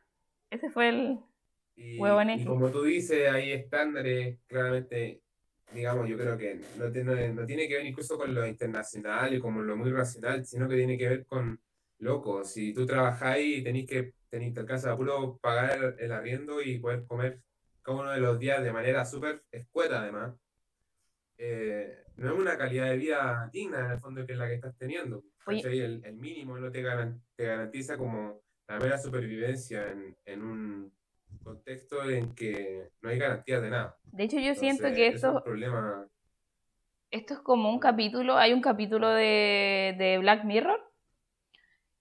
[0.50, 1.20] Ese fue el
[1.76, 1.96] y,
[2.40, 5.22] y como tú dices, hay estándares claramente,
[5.72, 9.40] digamos, yo creo que no, tiene no tiene que ver incluso con lo internacional y
[9.40, 11.60] como lo muy racional, sino que tiene que ver con,
[11.98, 16.60] loco, si tú trabajáis y tenéis que, tenéis, te alcanza a puro pagar el arriendo
[16.62, 17.40] y poder comer
[17.82, 20.34] cada uno de los días de manera súper escueta además,
[21.38, 24.54] eh, no es una calidad de vida digna en el fondo que es la que
[24.54, 25.24] estás teniendo.
[25.68, 30.92] El, el mínimo no te, garan- te garantiza como la mera supervivencia en, en un
[31.40, 33.98] contexto en que no hay garantías de nada.
[34.12, 36.06] de hecho yo siento que eso es un esto, problema.
[37.10, 40.80] esto es como un capítulo, hay un capítulo de, de Black Mirror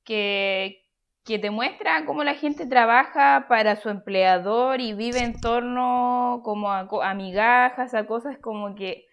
[0.04, 0.84] que,
[1.24, 6.72] que te muestra cómo la gente trabaja para su empleador y vive en torno como
[6.72, 9.06] a, a migajas, a cosas como que,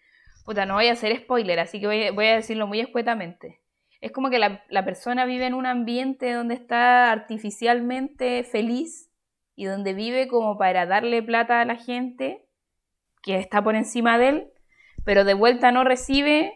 [0.45, 3.61] puta, no voy a hacer spoiler, así que voy, voy a decirlo muy escuetamente.
[4.01, 9.08] Es como que la, la persona vive en un ambiente donde está artificialmente feliz
[9.59, 12.47] y donde vive como para darle plata a la gente
[13.25, 14.53] que está por encima de él,
[15.05, 16.53] pero de vuelta no recibe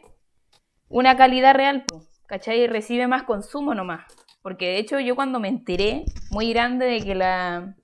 [0.89, 1.85] una calidad real,
[2.29, 2.69] ¿cachai?
[2.69, 4.05] Recibe más consumo nomás.
[4.41, 7.75] Porque de hecho yo cuando me enteré muy grande de que la...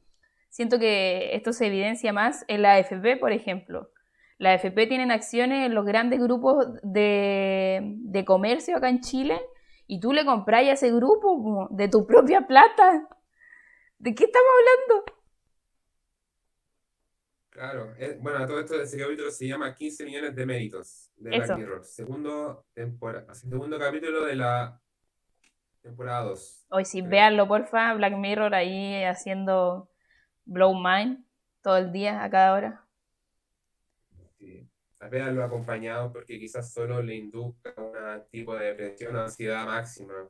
[0.50, 3.90] Siento que esto se evidencia más en la AFP, por ejemplo.
[4.38, 9.40] La AFP tienen acciones en los grandes grupos de, de comercio acá en Chile
[9.88, 13.08] y tú le compras a ese grupo po, de tu propia plata.
[13.98, 15.12] ¿De qué estamos hablando?
[17.50, 21.30] Claro, es- bueno, a todo esto, ese capítulo se llama 15 millones de méritos de
[21.30, 21.56] Black.
[21.58, 21.84] Mirror.
[21.84, 24.80] Segundo, tempora- segundo capítulo de la
[25.82, 27.94] temporada 2, Hoy sí, véanlo, porfa.
[27.94, 29.90] Black Mirror ahí haciendo
[30.44, 31.24] Blow Mind
[31.62, 32.86] todo el día, a cada hora.
[34.38, 34.68] Sí.
[35.00, 40.28] lo acompañado porque quizás solo le induzca un tipo de depresión o ansiedad máxima.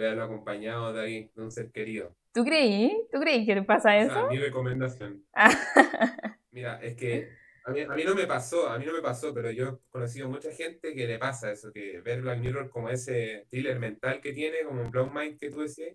[0.00, 2.16] Véalo acompañado de alguien, de un ser querido.
[2.32, 3.06] ¿Tú creí?
[3.12, 4.28] ¿Tú creí que le pasa eso?
[4.28, 5.24] mi recomendación.
[6.52, 7.28] Mira, es que
[7.64, 9.90] a mí, a mí, no me pasó, a mí no me pasó, pero yo he
[9.90, 14.20] conocido mucha gente que le pasa eso, que ver Black Mirror como ese thriller mental
[14.20, 15.94] que tiene, como un Blood Mind que tú decías.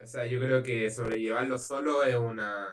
[0.00, 2.68] O sea, yo creo que sobrellevarlo solo es una,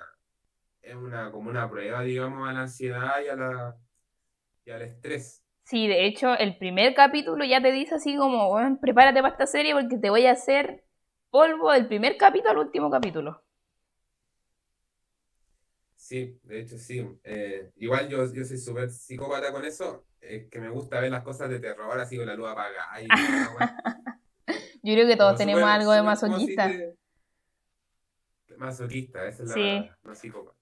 [0.82, 3.78] es una, como una prueba, digamos, a la ansiedad y, a la,
[4.66, 5.43] y al estrés.
[5.64, 9.48] Sí, de hecho, el primer capítulo ya te dice así como, bueno, prepárate para esta
[9.48, 10.84] serie porque te voy a hacer
[11.32, 13.42] polvo del primer capítulo al último capítulo.
[15.96, 17.08] Sí, de hecho sí.
[17.24, 21.24] Eh, igual yo, yo soy súper psicópata con eso, eh, que me gusta ver las
[21.24, 23.00] cosas de terror así con la luz apagada.
[24.84, 26.72] yo creo que todos tenemos algo de masoquista.
[28.58, 30.58] Masoquista, esa es la, la psicópata.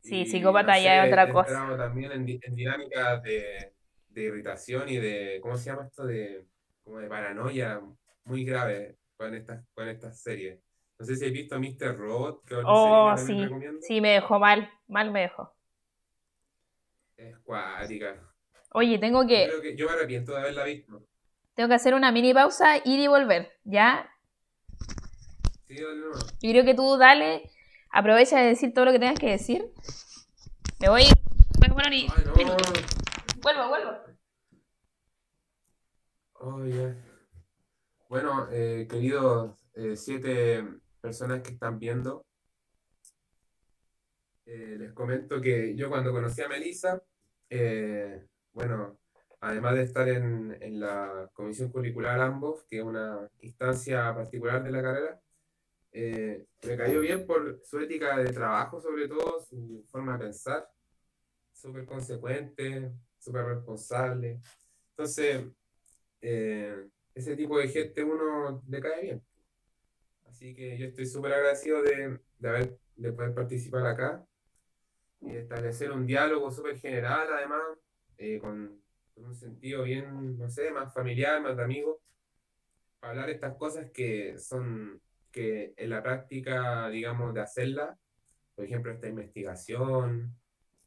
[0.00, 1.74] Sí, psicópata ya es otra cosa.
[1.78, 3.73] también en, en dinámicas de,
[4.14, 6.06] de, irritación y de, ¿cómo se llama esto?
[6.06, 6.46] De,
[6.82, 7.80] como de paranoia
[8.24, 10.60] muy grave con estas, con estas series.
[10.98, 11.96] No sé si has visto Mr.
[11.96, 12.44] Robot.
[12.44, 13.48] Que oh, sí.
[13.80, 14.70] Sí, me dejó mal.
[14.86, 15.52] Mal me dejó.
[17.16, 18.16] Es cuática.
[18.72, 19.48] Oye, tengo que...
[19.48, 19.76] Yo, que...
[19.76, 21.06] yo me arrepiento de haberla visto.
[21.54, 24.10] Tengo que hacer una mini pausa, ir y volver, ¿ya?
[25.68, 26.12] Sí, dale, no.
[26.12, 27.48] Yo creo que tú dale,
[27.90, 29.70] aprovecha de decir todo lo que tengas que decir.
[30.80, 31.04] Me voy.
[31.86, 32.56] Ay, no.
[33.42, 34.03] Vuelvo, vuelvo.
[36.46, 36.94] Oh, yeah.
[38.06, 40.62] Bueno, eh, queridos eh, siete
[41.00, 42.26] personas que están viendo,
[44.44, 47.02] eh, les comento que yo cuando conocí a Melissa,
[47.48, 48.98] eh, bueno,
[49.40, 54.70] además de estar en, en, la comisión curricular ambos, que es una instancia particular de
[54.70, 55.20] la carrera,
[55.94, 60.68] me cayó bien por su ética de trabajo, sobre todo, su forma de pensar,
[61.54, 64.42] súper consecuente, súper responsable.
[64.90, 65.46] Entonces,
[67.14, 69.22] ese tipo de gente uno le cae bien.
[70.26, 74.24] Así que yo estoy súper agradecido de, de, haber, de poder participar acá
[75.20, 77.62] y establecer un diálogo súper general, además,
[78.18, 78.80] eh, con,
[79.14, 81.98] con, un sentido bien, no sé, más familiar, más de amigos,
[83.00, 85.00] para hablar estas cosas que son,
[85.30, 87.96] que en la práctica, digamos, de hacerla,
[88.54, 90.34] por ejemplo, esta investigación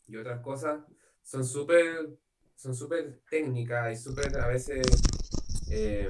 [0.07, 0.81] y otras cosas,
[1.23, 2.09] son súper
[2.55, 4.83] son súper técnicas y súper a veces
[5.71, 6.09] eh,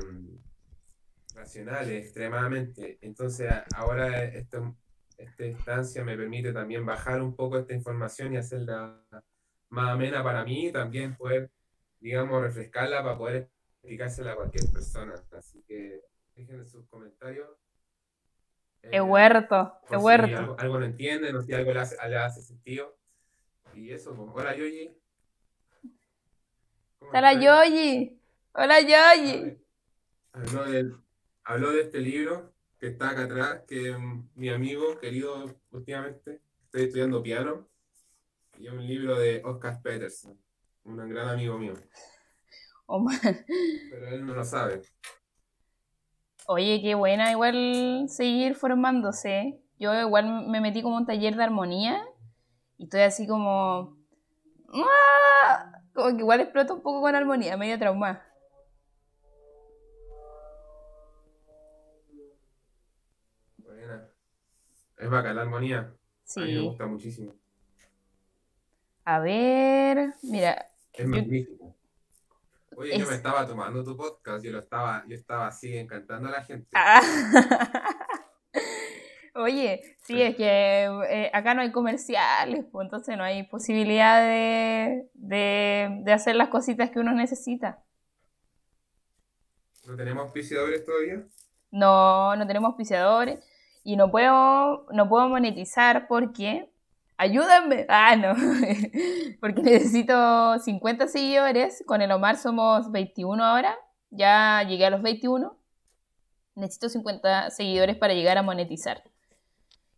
[1.34, 2.98] racionales extremadamente.
[3.02, 4.76] Entonces ahora esto,
[5.18, 9.02] esta instancia me permite también bajar un poco esta información y hacerla
[9.70, 11.52] más amena para mí y también poder,
[12.00, 15.14] digamos, refrescarla para poder explicársela a cualquier persona.
[15.32, 16.02] Así que
[16.36, 17.50] dejen sus comentarios.
[18.84, 20.28] Eh, huerto, es huerto.
[20.28, 22.98] Si algo, no entienden o si algo le hace, le hace sentido.
[23.74, 24.96] Y eso, pues, hola Yoyi.
[27.00, 28.17] Hola Yoyi.
[28.60, 29.56] Hola Yoyi.
[31.44, 33.96] Habló de este libro que está acá atrás, que
[34.34, 37.68] mi amigo querido últimamente, estoy estudiando piano,
[38.58, 40.36] y es un libro de Oscar Peterson,
[40.86, 41.76] un gran amigo mío.
[42.88, 43.06] Oh,
[43.92, 44.82] Pero él no lo sabe.
[46.48, 49.62] Oye, qué buena igual seguir formándose.
[49.78, 52.04] Yo igual me metí como un taller de armonía
[52.80, 53.96] y estoy así como...
[54.74, 55.74] ¡Ah!
[55.94, 58.24] Como que igual exploto un poco con armonía, medio trauma.
[64.98, 65.94] Es bacán la armonía.
[66.24, 66.42] Sí.
[66.42, 67.34] A mí me gusta muchísimo.
[69.06, 70.70] A ver, mira.
[70.92, 71.76] Es magnífico.
[72.76, 76.32] Oye, yo me estaba tomando tu podcast, yo lo estaba, yo estaba así encantando a
[76.32, 76.68] la gente.
[76.76, 77.02] Ah.
[79.36, 85.08] Oye, sí, es que eh, acá no hay comerciales, pues entonces no hay posibilidad de,
[85.14, 87.84] de, de hacer las cositas que uno necesita.
[89.86, 91.24] ¿No tenemos auspiciadores todavía?
[91.72, 93.40] No, no tenemos auspiciadores
[93.88, 96.70] y no puedo, no puedo monetizar porque,
[97.16, 98.34] ayúdenme, ah, no,
[99.40, 103.78] porque necesito 50 seguidores, con el Omar somos 21 ahora,
[104.10, 105.58] ya llegué a los 21,
[106.56, 109.06] necesito 50 seguidores para llegar a monetizar.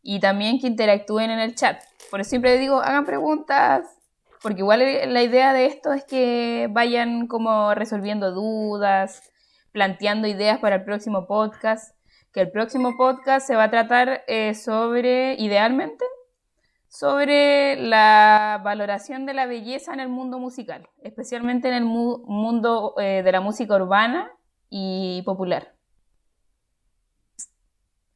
[0.03, 1.81] Y también que interactúen en el chat.
[2.11, 3.87] Por eso siempre digo, hagan preguntas,
[4.43, 9.31] porque igual la idea de esto es que vayan como resolviendo dudas,
[9.71, 11.99] planteando ideas para el próximo podcast
[12.39, 16.05] que el próximo podcast se va a tratar eh, sobre, idealmente,
[16.87, 23.23] sobre la valoración de la belleza en el mundo musical, especialmente en el mundo eh,
[23.23, 24.31] de la música urbana
[24.69, 25.75] y popular.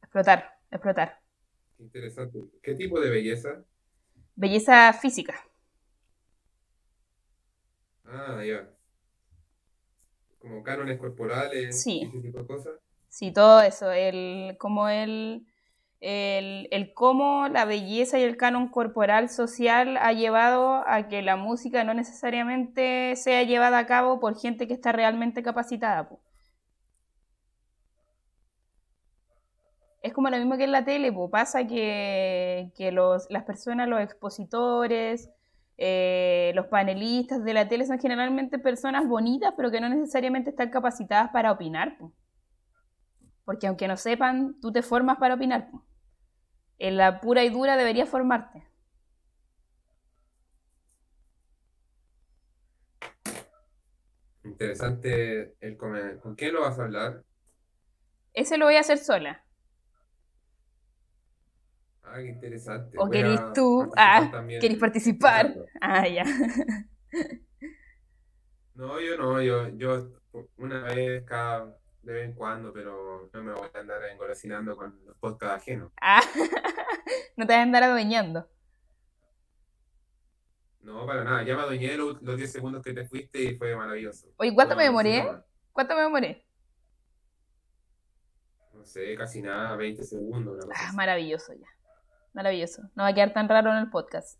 [0.02, 1.20] Explotar, explotar.
[1.78, 2.38] Interesante.
[2.62, 3.62] ¿Qué tipo de belleza?
[4.36, 5.34] belleza física.
[8.06, 8.70] Ah, ya.
[10.38, 12.04] Como cánones corporales, Sí.
[12.08, 12.83] ese tipo de cosas.
[13.14, 15.46] Sí, todo eso, el, como el,
[16.00, 21.84] el, cómo la belleza y el canon corporal social ha llevado a que la música
[21.84, 26.08] no necesariamente sea llevada a cabo por gente que está realmente capacitada.
[26.08, 26.20] po.
[30.02, 31.30] Es como lo mismo que en la tele, po.
[31.30, 35.30] pasa que, que los, las personas, los expositores,
[35.78, 40.70] eh, los panelistas de la tele son generalmente personas bonitas, pero que no necesariamente están
[40.70, 41.96] capacitadas para opinar.
[41.98, 42.12] po.
[43.44, 45.68] Porque aunque no sepan, tú te formas para opinar.
[46.78, 48.66] En la pura y dura deberías formarte.
[54.44, 56.18] Interesante el comer.
[56.20, 57.22] ¿Con quién lo vas a hablar?
[58.34, 59.44] Ese lo voy a hacer sola.
[62.02, 62.98] Ah, qué interesante.
[62.98, 63.92] ¿O Voy querés tú?
[63.96, 65.54] Ah, también ¿querés participar?
[65.80, 66.24] Ah, ya.
[68.74, 70.08] No, yo no, yo, yo
[70.56, 74.98] una vez cada de vez en cuando, pero no me voy a andar engolosinando con
[75.06, 75.92] los podcasts ajenos.
[76.00, 76.20] Ah,
[77.36, 78.48] no te vas a andar adueñando.
[80.80, 81.42] No, para nada.
[81.44, 84.28] Ya me adueñé los, los 10 segundos que te fuiste y fue maravilloso.
[84.36, 85.24] Oye, ¿cuánto me demoré?
[85.24, 85.42] no,
[85.72, 86.46] ¿Cuánto me demoré?
[88.74, 90.96] no sé, casi nada, 20 segundos, una cosa Ah, así.
[90.96, 91.66] maravilloso ya.
[92.34, 92.82] Maravilloso.
[92.94, 94.38] No va a quedar tan raro en el podcast.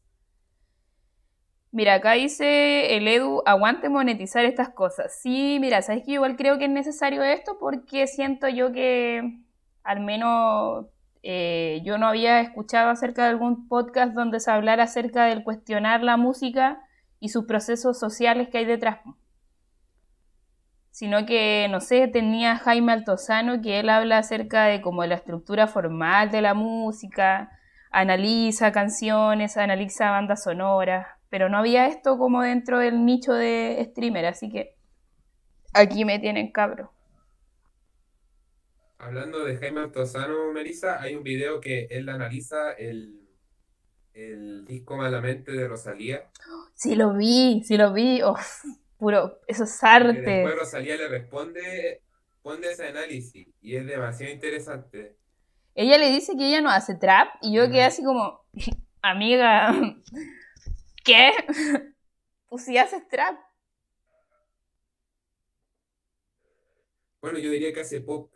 [1.75, 5.19] Mira, acá dice el Edu, aguante monetizar estas cosas.
[5.21, 9.41] Sí, mira, sabes que igual creo que es necesario esto porque siento yo que
[9.83, 10.87] al menos
[11.25, 16.05] eh, yo no había escuchado acerca de algún podcast donde se hablara acerca del cuestionar
[16.05, 16.81] la música
[17.19, 19.01] y sus procesos sociales que hay detrás.
[20.93, 25.67] Sino que, no sé, tenía Jaime Altozano que él habla acerca de como la estructura
[25.67, 27.51] formal de la música,
[27.91, 34.27] analiza canciones, analiza bandas sonoras, pero no había esto como dentro del nicho de streamer,
[34.27, 34.77] así que
[35.73, 36.93] aquí me tienen cabro.
[38.99, 43.27] Hablando de Jaime Altozano, Melissa, hay un video que él analiza el,
[44.13, 46.31] el disco Malamente de Rosalía.
[46.75, 48.63] Sí lo vi, sí lo vi, uf,
[48.97, 50.21] puro, eso es Y arte.
[50.21, 52.01] después Rosalía le responde,
[52.33, 55.17] responde ese análisis y es demasiado interesante.
[55.75, 58.41] Ella le dice que ella no hace trap y yo quedé así como,
[59.03, 59.75] amiga,
[61.05, 61.31] ¿qué?
[62.49, 63.37] Pues si haces trap.
[67.21, 68.31] Bueno, yo diría que hace pop.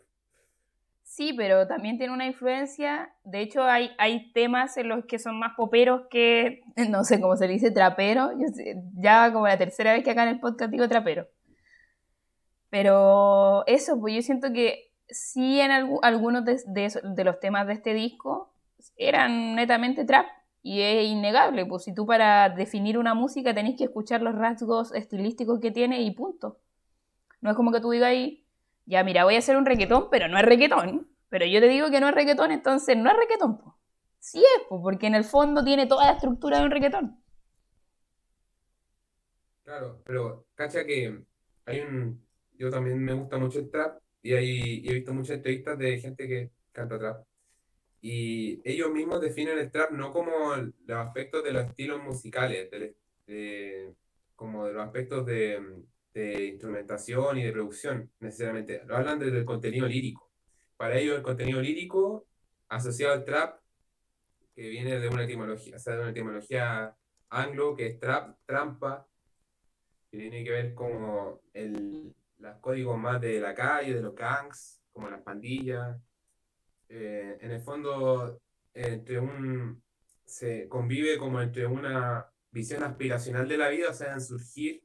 [1.03, 3.13] Sí, pero también tiene una influencia.
[3.23, 7.37] De hecho, hay, hay temas en los que son más poperos que, no sé cómo
[7.37, 8.31] se le dice, trapero.
[8.33, 11.27] Yo sé- ya como la tercera vez que acá en el podcast digo trapero.
[12.69, 17.65] Pero eso, pues yo siento que sí en algu- algunos de, de de los temas
[17.67, 18.53] de este disco
[18.95, 20.27] eran netamente trap.
[20.61, 24.93] Y es innegable, pues si tú para definir una música tenés que escuchar los rasgos
[24.93, 26.59] estilísticos que tiene y punto.
[27.41, 28.45] No es como que tú digas ahí,
[28.85, 31.07] ya mira, voy a hacer un reggaetón, pero no es reggaetón.
[31.29, 33.57] Pero yo te digo que no es reggaetón, entonces no es reggaetón.
[33.57, 33.77] po.
[34.19, 37.23] Sí es, po, porque en el fondo tiene toda la estructura de un reggaetón.
[39.63, 41.23] Claro, pero cacha que
[41.65, 42.25] hay un.
[42.57, 45.99] Yo también me gusta mucho el trap y, hay, y he visto muchas entrevistas de
[45.99, 47.28] gente que canta trap.
[48.01, 52.95] Y ellos mismos definen el trap no como los aspectos de los estilos musicales, del-
[53.27, 53.93] de-
[54.35, 55.83] como de los aspectos de,
[56.13, 58.81] de instrumentación y de producción, necesariamente.
[58.85, 60.29] Lo hablan desde el contenido lírico.
[60.77, 62.25] Para ellos, el contenido lírico
[62.69, 63.59] asociado al trap,
[64.55, 66.95] que viene de una etimología, o sea, de una etimología
[67.29, 69.07] anglo, que es trap, trampa
[70.11, 74.81] que tiene que ver como el, los códigos más de la calle, de los gangs,
[74.91, 75.97] como las pandillas.
[76.89, 78.41] Eh, en el fondo,
[78.73, 79.83] entre un,
[80.25, 84.83] se convive como entre una visión aspiracional de la vida, o sea, en surgir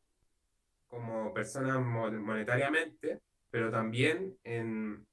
[0.89, 3.21] como personas mo- monetariamente,
[3.51, 5.07] pero también en,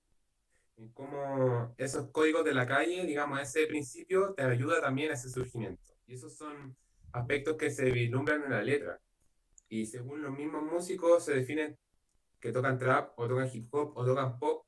[0.78, 5.30] en cómo esos códigos de la calle, digamos, ese principio te ayuda también a ese
[5.30, 5.84] surgimiento.
[6.08, 6.76] Y esos son
[7.14, 9.00] aspectos que se vislumbran en la letra.
[9.70, 11.78] Y según los mismos músicos se definen
[12.40, 14.66] que tocan trap o tocan hip hop o tocan pop,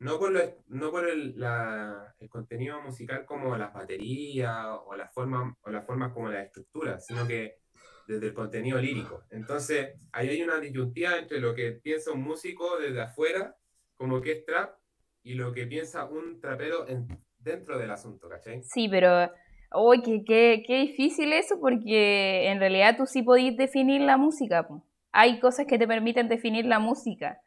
[0.00, 5.12] no por, lo- no por el, la- el contenido musical como las baterías o las
[5.12, 7.58] formas o las formas como la estructura, sino que
[8.06, 9.22] desde el contenido lírico.
[9.30, 13.56] Entonces, ahí hay una disyuntiva entre lo que piensa un músico desde afuera,
[13.96, 14.74] como que es trap,
[15.22, 17.06] y lo que piensa un trapero en-
[17.38, 18.62] dentro del asunto, ¿cachai?
[18.62, 19.30] Sí, pero
[19.74, 24.66] uy, qué, qué- qué difícil eso porque en realidad tú sí podís definir la música.
[25.12, 27.40] Hay cosas que te permiten definir la música.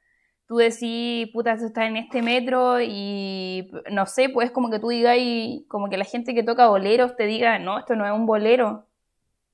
[0.54, 4.90] Tú decís, puta, eso está en este metro y no sé, pues como que tú
[4.90, 8.12] digas y como que la gente que toca boleros te diga, no, esto no es
[8.12, 8.88] un bolero.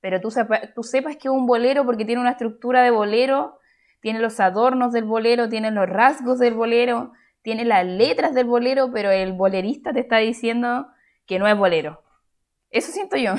[0.02, 0.28] Pero tú,
[0.76, 3.60] tú sepas que es un bolero porque tiene una estructura de bolero,
[4.02, 7.14] tiene los adornos del bolero, tiene los rasgos del bolero,
[7.44, 10.90] tiene las letras del bolero, pero el bolerista te está diciendo
[11.26, 12.04] que no es bolero.
[12.72, 13.36] Eso siento yo.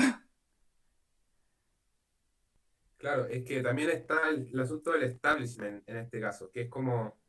[2.97, 7.20] Claro, es que también está el, asunto del establishment en este caso, que es como,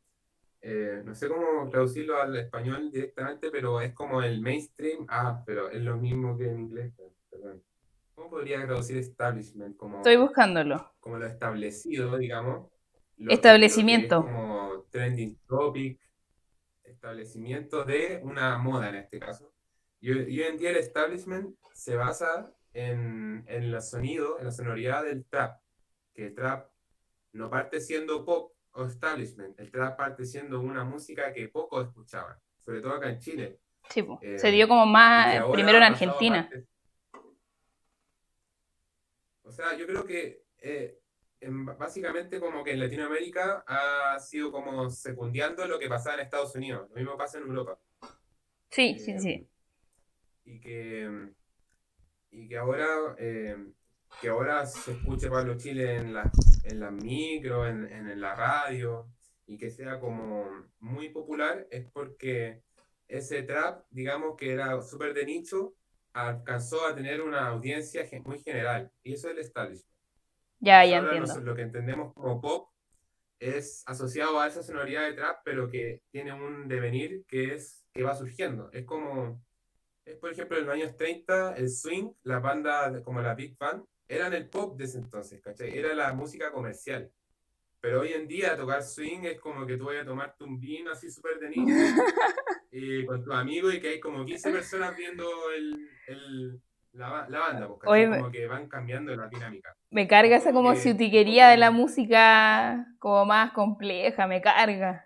[0.65, 5.05] eh, no sé cómo traducirlo al español directamente, pero es como el mainstream.
[5.09, 6.93] Ah, pero es lo mismo que en inglés,
[7.29, 7.61] perdón.
[8.15, 9.75] ¿Cómo podría traducir establishment?
[9.75, 10.93] Como, Estoy buscándolo.
[11.01, 12.71] Como lo establecido, digamos.
[13.17, 14.21] Establecimiento.
[14.21, 15.99] como trending topic,
[16.83, 19.51] establecimiento de una moda en este caso.
[19.99, 25.03] Y, hoy en día el establishment se basa en, en el sonido, en la sonoridad
[25.03, 25.59] del trap
[26.13, 26.69] que el trap
[27.33, 32.37] no parte siendo pop o establishment, el trap parte siendo una música que pocos escuchaban,
[32.65, 33.59] sobre todo acá en Chile.
[33.89, 36.49] Sí, eh, se dio como más primero en Argentina.
[39.43, 40.99] O sea, yo creo que eh,
[41.77, 46.89] básicamente como que en Latinoamérica ha sido como secundiando lo que pasaba en Estados Unidos.
[46.89, 47.77] Lo mismo pasa en Europa.
[48.69, 49.29] Sí, sí, sí.
[49.29, 49.47] Eh,
[50.45, 51.29] y que,
[52.31, 53.15] y que ahora
[54.21, 56.31] que ahora se escuche Pablo Chile en la,
[56.63, 59.07] en la micro, en, en, la radio,
[59.45, 60.45] y que sea como
[60.79, 62.61] muy popular, es porque
[63.07, 65.73] ese trap, digamos que era súper de nicho,
[66.13, 69.93] alcanzó a tener una audiencia muy general, y eso es el establishment.
[70.59, 71.41] Ya, ya entiendo.
[71.41, 72.69] lo que entendemos como pop
[73.39, 78.03] es asociado a esa sonoridad de trap, pero que tiene un devenir que es que
[78.03, 78.71] va surgiendo.
[78.71, 79.43] Es como,
[80.05, 83.83] es por ejemplo, en los años 30, el swing, la banda como la Big Band,
[84.07, 85.77] eran el pop de ese entonces, ¿cachai?
[85.77, 87.11] Era la música comercial.
[87.83, 90.91] Pero hoy en día tocar swing es como que tú vayas a tomarte un vino
[90.91, 91.75] así súper de niño
[92.71, 96.61] y con tus amigos y que hay como 15 personas viendo el, el,
[96.93, 99.75] la, la, banda, porque como que van cambiando la dinámica.
[99.89, 105.05] Me carga esa como si ciutiquería de la música como más compleja, me carga.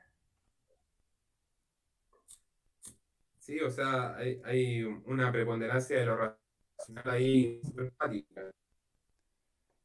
[3.39, 7.91] Sí, o sea, hay, hay una preponderancia de lo racional ahí súper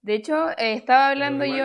[0.02, 1.64] de hecho, eh, estaba hablando yo.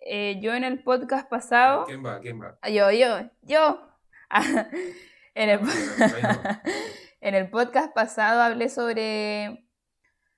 [0.00, 1.86] Eh, yo en el podcast pasado.
[1.86, 2.20] ¿Quién va?
[2.20, 2.58] ¿Quién va?
[2.68, 3.88] Yo, yo, yo.
[5.34, 5.60] en, el,
[7.20, 9.66] en el podcast pasado hablé sobre.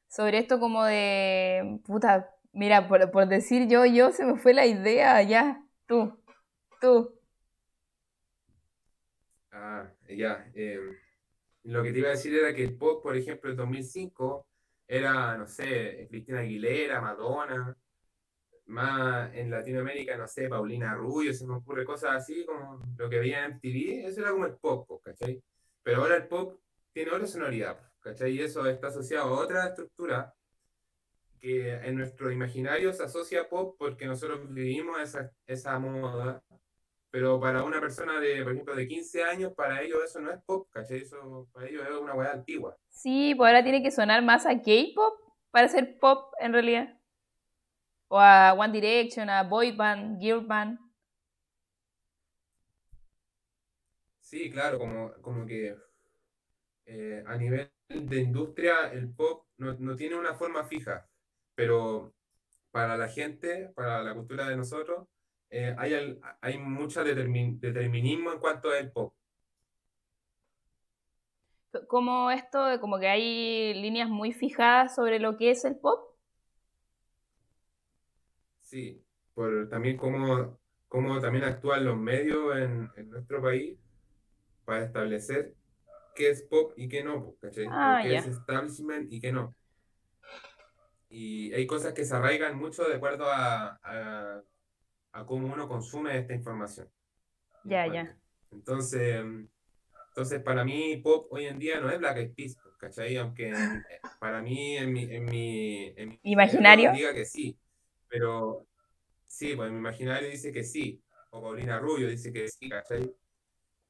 [0.08, 1.80] Sobre esto como de.
[1.84, 5.64] Puta, mira, por, por decir yo, yo, se me fue la idea, ya.
[5.86, 6.16] Tú,
[6.80, 7.18] tú.
[9.50, 10.48] Ah, ya.
[10.54, 10.78] Eh,
[11.64, 14.46] lo que te iba a decir era que el pop, por ejemplo, en 2005
[14.92, 17.74] era, no sé, Cristina Aguilera, Madonna,
[18.66, 23.18] más en Latinoamérica, no sé, Paulina Rubio, se me ocurre cosas así, como lo que
[23.18, 25.42] veía en MTV, eso era como el pop, ¿cachai?
[25.82, 26.60] Pero ahora el pop
[26.92, 28.32] tiene otra sonoridad, ¿cachai?
[28.32, 30.34] Y eso está asociado a otra estructura
[31.40, 36.42] que en nuestro imaginario se asocia a pop porque nosotros vivimos esa, esa moda
[37.12, 40.40] pero para una persona de, por ejemplo, de 15 años, para ellos eso no es
[40.44, 41.02] pop, ¿cachai?
[41.02, 42.74] Eso para ellos es una weá antigua.
[42.88, 45.20] Sí, pues ahora tiene que sonar más a K-pop
[45.50, 46.98] para ser pop en realidad.
[48.08, 50.78] O a One Direction, a Boy Band, Girl Band.
[54.20, 55.76] Sí, claro, como, como que
[56.86, 61.06] eh, a nivel de industria el pop no, no tiene una forma fija,
[61.54, 62.14] pero
[62.70, 65.06] para la gente, para la cultura de nosotros,
[65.54, 69.12] eh, hay, hay mucho determinismo en cuanto al pop.
[71.88, 76.16] Como esto, de como que hay líneas muy fijadas sobre lo que es el pop.
[78.60, 79.04] Sí,
[79.34, 80.58] por también cómo,
[80.88, 83.78] cómo también actúan los medios en, en, nuestro país
[84.64, 85.54] para establecer
[86.14, 87.66] qué es pop y qué no, ¿cachai?
[87.68, 89.54] Ah, qué es establishment y qué no.
[91.10, 94.42] Y hay cosas que se arraigan mucho de acuerdo a a
[95.26, 96.88] cómo uno consume esta información.
[97.64, 98.16] Ya, ya.
[98.50, 99.24] Entonces,
[100.08, 103.16] entonces, para mí, pop hoy en día no es Black Eyed Peas, ¿cachai?
[103.16, 103.50] Aunque
[104.20, 107.58] para mí, en mi, en mi, imaginario, diga que sí,
[108.08, 108.66] pero
[109.24, 113.14] sí, pues en mi imaginario dice que sí, o Paulina Rubio dice que sí, ¿cachai?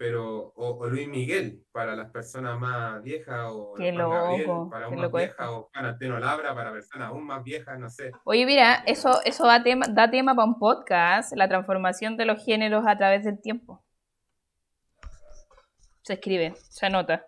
[0.02, 5.48] Pero o, Luis Miguel para las personas más viejas o Gabriel para aún más viejas
[5.48, 8.10] o Antonio Labra para personas aún más viejas, no sé.
[8.24, 12.44] Oye, mira, eso, eso da, tema, da tema para un podcast, la transformación de los
[12.44, 13.80] géneros a través del tiempo.
[16.02, 17.24] Se escribe, se anota.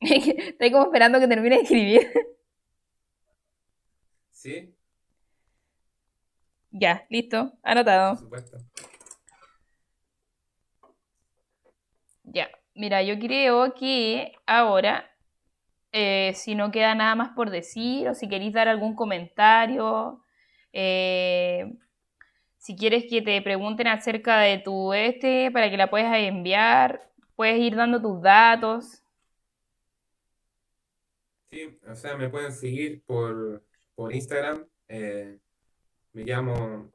[0.00, 2.12] Estoy como esperando que termine de escribir.
[4.30, 4.74] ¿Sí?
[6.72, 8.14] Ya, listo, anotado.
[8.14, 8.58] Por supuesto.
[12.24, 15.10] Ya, mira, yo creo que ahora,
[15.92, 20.22] eh, si no queda nada más por decir o si queréis dar algún comentario,
[20.72, 21.72] eh,
[22.58, 27.58] si quieres que te pregunten acerca de tu este para que la puedas enviar, puedes
[27.60, 29.02] ir dando tus datos.
[31.50, 33.64] Sí, o sea, me pueden seguir por,
[33.96, 34.66] por Instagram.
[34.88, 35.38] eh,
[36.12, 36.92] me llamo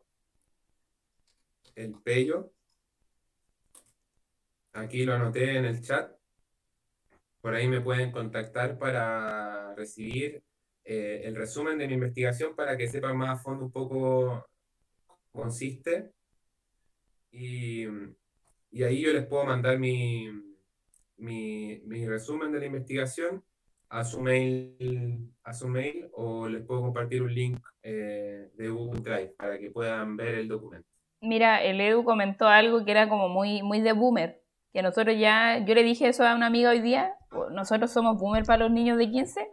[1.75, 2.51] El Pello.
[4.73, 6.11] Aquí lo anoté en el chat.
[7.41, 10.43] Por ahí me pueden contactar para recibir
[10.83, 14.45] eh, el resumen de mi investigación para que sepan más a fondo un poco
[15.31, 16.11] consiste.
[17.31, 17.85] Y,
[18.71, 20.29] y ahí yo les puedo mandar mi,
[21.17, 23.43] mi, mi resumen de la investigación
[23.89, 29.01] a su mail, a su mail o les puedo compartir un link eh, de Google
[29.01, 30.87] Drive para que puedan ver el documento.
[31.21, 34.41] Mira, el Edu comentó algo que era como muy, muy de boomer,
[34.73, 37.13] que nosotros ya, yo le dije eso a una amiga hoy día,
[37.51, 39.47] nosotros somos boomer para los niños de 15,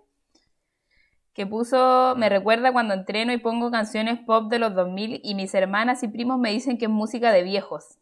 [1.35, 5.55] que puso, me recuerda cuando entreno y pongo canciones pop de los 2000 y mis
[5.55, 7.99] hermanas y primos me dicen que es música de viejos.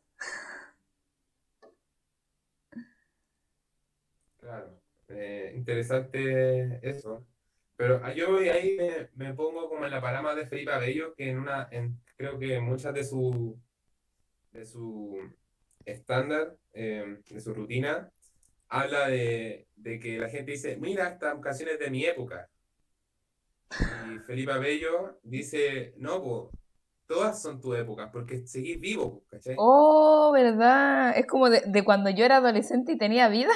[4.38, 7.26] Claro, eh, interesante eso.
[7.80, 11.38] Pero yo ahí me, me pongo como en la palabra de Felipe Abello, que en
[11.38, 13.58] una, en, creo que muchas de su,
[14.52, 15.16] de su
[15.86, 18.12] estándar, eh, de su rutina,
[18.68, 22.50] habla de, de que la gente dice, mira, estas canciones de mi época.
[24.14, 26.62] Y Felipe Abello dice, no, pues,
[27.06, 29.54] todas son tu época, porque seguís vivo, ¿cachai?
[29.56, 31.16] Oh, ¿verdad?
[31.16, 33.54] Es como de, de cuando yo era adolescente y tenía vida.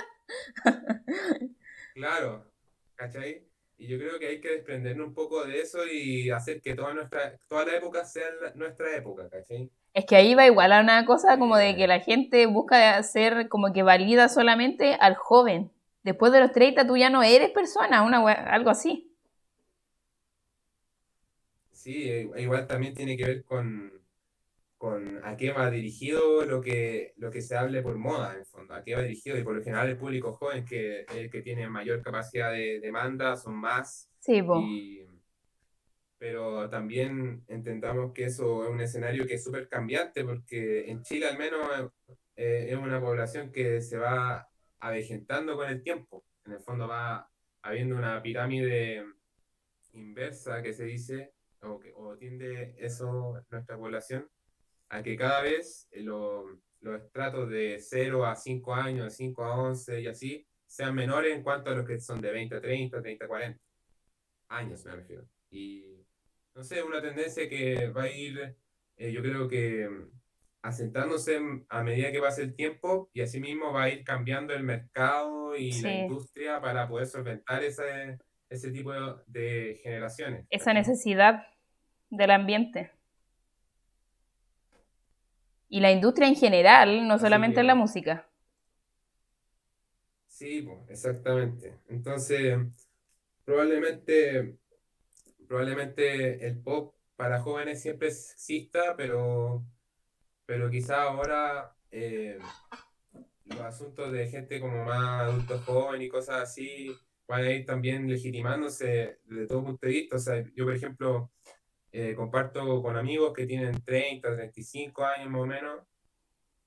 [1.93, 2.51] Claro,
[2.97, 3.47] ¿cachai?
[3.77, 6.95] Y yo creo que hay que desprendernos un poco de eso y hacer que toda
[6.95, 9.71] nuestra, toda la época sea la- nuestra época, ¿cachai?
[9.93, 13.49] Es que ahí va igual a una cosa como de que la gente busca hacer
[13.49, 15.71] como que valida solamente al joven.
[16.03, 19.11] Después de los 30 tú ya no eres persona, una algo así.
[21.73, 23.93] Sí, e- igual también tiene que ver con,
[24.85, 28.44] con a qué va dirigido lo que, lo que se hable por moda, en el
[28.44, 29.39] fondo, a qué va dirigido.
[29.39, 32.81] Y por lo general el público joven, que es el que tiene mayor capacidad de
[32.81, 34.11] demanda, son más.
[34.20, 34.43] Sí.
[34.69, 35.06] Y,
[36.19, 41.28] pero también entendamos que eso es un escenario que es súper cambiante, porque en Chile
[41.28, 41.62] al menos
[42.36, 44.47] eh, es una población que se va
[44.81, 46.27] avejentando con el tiempo.
[46.44, 47.31] En el fondo va
[47.62, 49.02] habiendo una pirámide
[49.94, 51.32] inversa que se dice,
[51.62, 54.28] o, que, o tiende eso nuestra población,
[54.89, 59.44] a que cada vez eh, lo- los estratos de 0 a 5 años, de 5
[59.44, 62.61] a 11 y así, sean menores en cuanto a los que son de 20 a
[62.61, 63.61] 30, 30 a 40
[64.48, 65.24] años, me refiero.
[65.51, 66.05] Y
[66.55, 68.56] no sé, una tendencia que va a ir,
[68.97, 69.89] eh, yo creo que
[70.62, 74.62] asentándose en- a medida que pase el tiempo y asimismo va a ir cambiando el
[74.62, 75.94] mercado y la Sí.
[76.01, 78.93] industria para poder solventar ese, ese tipo
[79.27, 80.47] de, generaciones.
[80.51, 81.47] Esa necesidad
[82.11, 82.90] del ambiente.
[85.75, 88.29] Y la industria en general, no solamente en la música.
[90.29, 91.75] Sí, pues, exactamente.
[91.89, 92.57] Entonces,
[93.45, 94.57] probablemente,
[95.49, 99.65] probablemente el pop para jóvenes siempre exista, pero,
[100.47, 102.39] pero quizá ahora eh,
[103.47, 106.97] los asuntos de gente como más adulto joven y cosas así
[107.27, 110.15] van a ir también legitimándose desde todo punto de vista.
[110.15, 111.33] O sea, yo, por ejemplo,
[111.97, 115.87] eh, comparto con amigos que tienen 30, 35 años más o menos,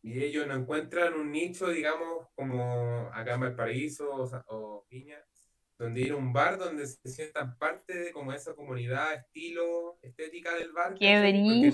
[0.02, 5.22] y ellos no encuentran un nicho, digamos, como acá en Valparaíso o, o Viña,
[5.78, 10.56] donde ir a un bar donde se sientan parte de como esa comunidad, estilo, estética
[10.56, 11.72] del bar, ¡Qué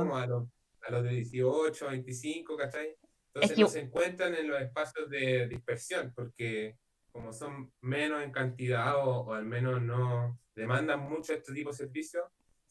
[0.00, 0.46] como a los,
[0.82, 2.94] a los de 18, 25, ¿cachai?
[3.28, 6.76] Entonces que- no se encuentran en los espacios de dispersión, porque
[7.12, 11.76] como son menos en cantidad o, o al menos no demandan mucho este tipo de
[11.76, 12.24] servicios,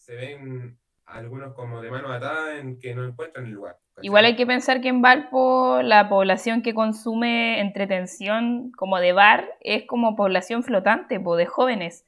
[0.04, 3.78] se ven algunos como de mano atada en que no encuentran el lugar.
[3.96, 4.06] ¿cachai?
[4.06, 9.50] Igual hay que pensar que en Valpo la población que consume entretención como de bar
[9.62, 12.06] es como población flotante, po, de jóvenes.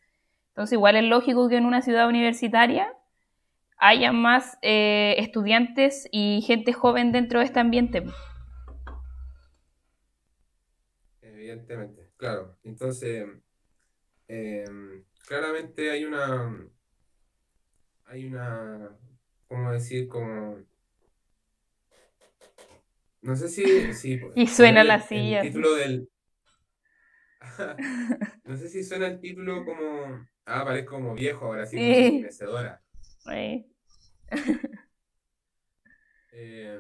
[0.49, 2.93] Entonces igual es lógico que en una ciudad universitaria
[3.77, 8.03] haya más eh, estudiantes y gente joven dentro de este ambiente.
[11.21, 12.57] Evidentemente, claro.
[12.63, 13.25] Entonces,
[14.27, 14.65] eh,
[15.27, 16.51] claramente hay una,
[18.05, 18.97] hay una,
[19.47, 20.07] ¿cómo decir?
[20.07, 20.57] Como,
[23.21, 25.41] no sé si, si Y suena poner la el- silla.
[25.41, 26.09] El título del,
[28.45, 30.25] no sé si suena el título como.
[30.47, 32.19] Ah, parece como viejo ahora, sí, Sí.
[32.21, 32.81] mecedora.
[33.31, 33.65] Eh,
[36.37, 36.79] Eh,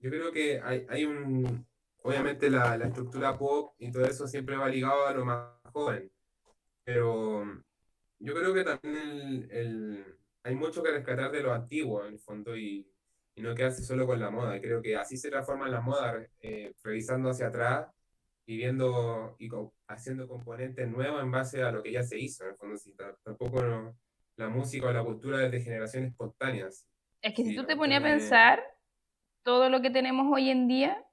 [0.00, 1.66] yo creo que hay, hay un.
[2.02, 6.10] Obviamente la, la estructura pop y todo eso siempre va ligado a lo más joven.
[6.84, 7.44] Pero
[8.18, 12.18] yo creo que también el, el- hay mucho que rescatar de lo antiguo en el
[12.20, 12.86] fondo y,
[13.34, 14.60] y no quedarse solo con la moda.
[14.60, 17.88] Creo que así se transforma la moda, eh, revisando hacia atrás
[18.46, 22.44] y viendo y co- haciendo componentes nuevos en base a lo que ya se hizo.
[22.44, 22.76] En el fondo,
[23.24, 23.96] tampoco no-
[24.36, 26.68] la música o la cultura es de generación espontánea.
[27.22, 28.62] Es que si tú te ponías a pensar,
[29.42, 31.04] todo lo que tenemos hoy en día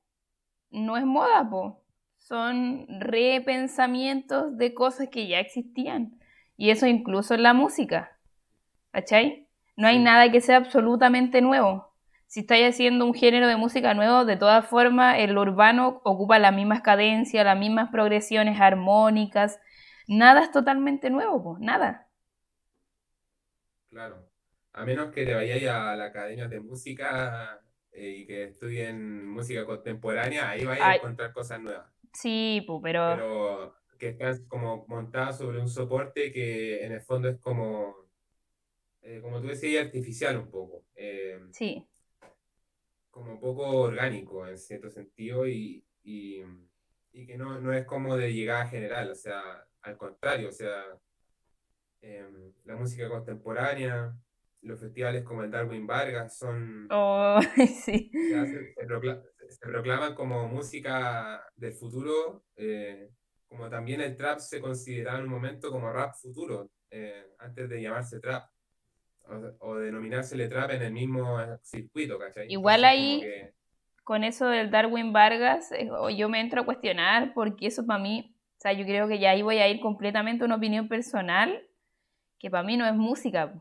[0.72, 1.84] no es moda, po.
[2.18, 6.20] Son repensamientos de cosas que ya existían.
[6.58, 8.17] Y eso incluso en la música.
[8.92, 9.48] ¿Cachai?
[9.76, 11.94] No hay nada que sea absolutamente nuevo.
[12.26, 16.54] Si estáis haciendo un género de música nuevo, de todas formas, el urbano ocupa las
[16.54, 19.60] mismas cadencias, las mismas progresiones armónicas.
[20.08, 21.58] Nada es totalmente nuevo, po.
[21.60, 22.10] Nada.
[23.90, 24.30] Claro.
[24.74, 27.62] A menos que te vayáis a la academia de música
[27.92, 31.88] eh, y que estudien música contemporánea, ahí vais a encontrar cosas nuevas.
[32.14, 37.28] sí, po, pero Pero que están como montadas sobre un soporte que en el fondo
[37.30, 38.07] es como,
[39.08, 40.86] eh, como tú decías, artificial un poco.
[40.96, 41.88] eh, sí.
[43.10, 46.44] como poco orgánico en cierto sentido y, y,
[47.12, 49.42] y que no, no es como de llegada general, o sea,
[49.82, 50.84] al contrario, o sea,
[52.02, 54.14] em, la música contemporánea,
[54.62, 57.40] los festivales como el Darwin Vargas son, Oh,
[57.86, 58.12] sí.
[58.12, 63.10] se, hacen- se, procla- se proclaman como música del futuro, eh,
[63.48, 67.82] como también el trap se consideraba en un momento como rap futuro, eh, antes de
[67.82, 68.44] llamarse trap.
[69.30, 72.52] O, o denominarse trap en el mismo circuito, ¿cachai?
[72.52, 73.58] Igual Entonces, ahí, que
[74.08, 78.34] con eso del Darwin Vargas, eh, yo me entro a cuestionar porque eso para mí,
[78.58, 81.62] o sea, yo creo que ya ahí voy a ir completamente una opinión personal,
[82.40, 83.54] que para mí no es música.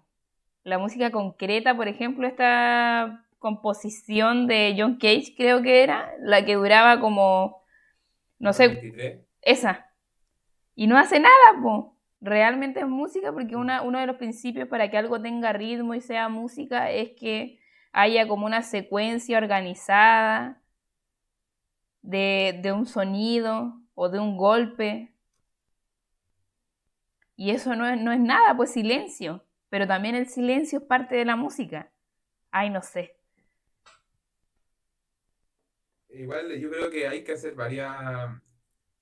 [0.62, 6.55] La música concreta, por ejemplo, esta composición de John Cage, creo que era, la que
[6.55, 7.64] duraba como,
[8.38, 9.22] no sé, 23.
[9.43, 9.90] esa.
[10.76, 11.95] Y no hace nada, po.
[12.27, 16.01] Realmente es música porque una, uno de los principios para que algo tenga ritmo y
[16.01, 17.61] sea música es que
[17.93, 20.61] haya como una secuencia organizada
[22.03, 25.15] de, de un sonido o de un golpe.
[27.36, 29.44] Y eso no es, no es nada, pues silencio.
[29.69, 31.93] Pero también el silencio es parte de la música.
[32.51, 33.16] Ay, no sé.
[36.09, 37.94] Igual yo creo que hay que hacer varias.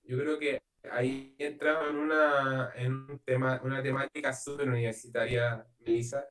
[0.02, 6.26] Yo creo que ahí entramos en una, en un tema, una temática súper universitaria, Melissa,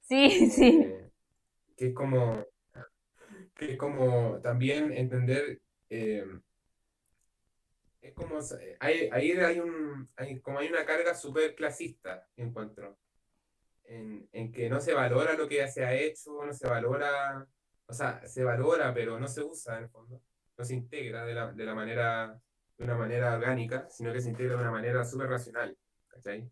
[0.00, 0.82] Sí, sí.
[0.84, 1.10] eh,
[1.76, 2.46] que es como,
[3.54, 5.60] que es como también entender,
[5.90, 6.24] eh,
[8.00, 8.38] es como,
[8.80, 12.98] hay, ahí hay un, hay, como hay una carga súper clasista, encuentro,
[13.84, 17.46] en, en que no se valora lo que ya se ha hecho, no se valora,
[17.86, 20.22] o sea, se valora, pero no se usa en el fondo,
[20.56, 22.40] no se integra de la, de la manera,
[22.78, 25.76] de una manera orgánica, sino que se integra de una manera súper racional,
[26.08, 26.50] ¿cachai?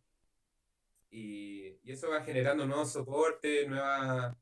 [1.10, 4.34] Y, y eso va generando nuevos soportes, nuevas,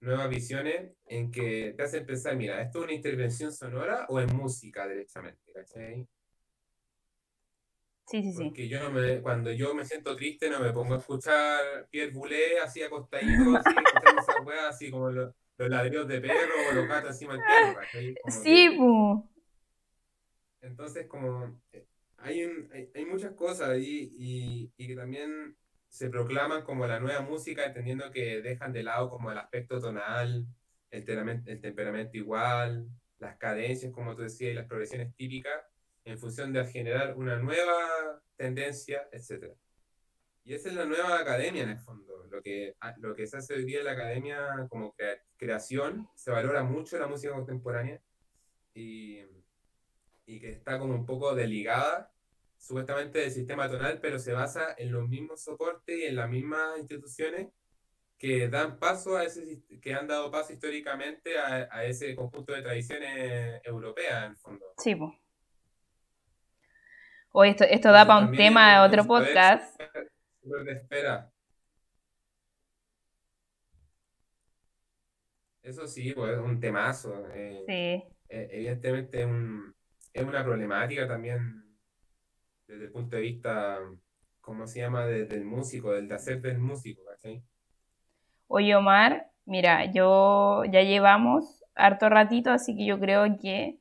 [0.00, 4.32] nuevas visiones en que te hacen pensar, mira, ¿esto es una intervención sonora o es
[4.32, 5.52] música directamente?
[5.52, 6.06] ¿cachai?
[8.06, 8.44] Sí, sí, sí.
[8.44, 12.12] Porque yo no me, cuando yo me siento triste no me pongo a escuchar Pierre
[12.12, 16.74] Boulez así acostadito, así, escuchando esas weas así como los, los ladridos de perro o
[16.74, 18.14] los gatos encima del perro, ¿cachai?
[18.22, 18.76] Como Sí, que-.
[20.60, 21.86] Entonces como eh,
[22.18, 25.56] hay, un- hay, hay muchas cosas ahí y, y que también
[25.88, 30.46] se proclaman como la nueva música, entendiendo que dejan de lado como el aspecto tonal,
[30.90, 35.62] el, teramen- el temperamento igual, las cadencias, como tú decías, y las progresiones típicas,
[36.04, 39.54] en función de generar una nueva tendencia, etc.
[40.44, 42.26] Y esa es la nueva academia en el fondo.
[42.30, 46.08] Lo que, a- lo que se hace hoy día en la academia como crea- creación,
[46.14, 48.00] se valora mucho la música contemporánea
[48.74, 49.20] y,
[50.28, 52.12] y que está como un poco desligada
[52.58, 56.78] supuestamente del sistema tonal, pero se basa en los mismos soportes y en las mismas
[56.78, 57.48] instituciones
[58.18, 62.62] que dan paso a ese, que han dado paso históricamente a, a ese conjunto de
[62.62, 64.66] tradiciones europeas, en el fondo.
[64.76, 65.16] Sí, po.
[67.32, 69.80] O esto, esto Entonces da para un tema de otro podcast.
[70.42, 71.30] de espera.
[75.62, 77.26] Eso sí, pues es un temazo.
[77.34, 78.14] eh, Sí.
[78.30, 79.74] eh, evidentemente es un-
[80.22, 81.64] es una problemática también
[82.66, 83.78] desde el punto de vista,
[84.40, 85.06] ¿cómo se llama?
[85.06, 87.42] de- del músico, del de hacer del músico, ¿cachai?
[88.46, 93.78] Oye, Omar, mira, yo ya llevamos harto ratito, así que yo creo que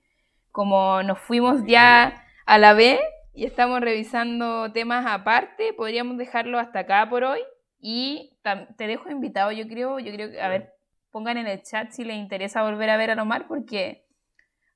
[0.51, 2.99] como nos fuimos ya a la vez
[3.33, 5.73] y estamos revisando temas aparte.
[5.73, 7.39] Podríamos dejarlo hasta acá por hoy.
[7.79, 8.33] Y
[8.77, 10.73] te dejo invitado, yo creo, yo creo que, a ver,
[11.11, 14.06] pongan en el chat si les interesa volver a ver a Omar porque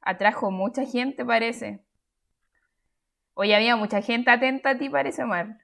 [0.01, 1.83] atrajo mucha gente, parece.
[3.33, 5.57] Hoy había mucha gente atenta a ti, parece, Omar.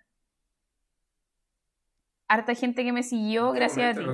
[2.27, 4.05] Harta gente que me siguió, gracias a ti.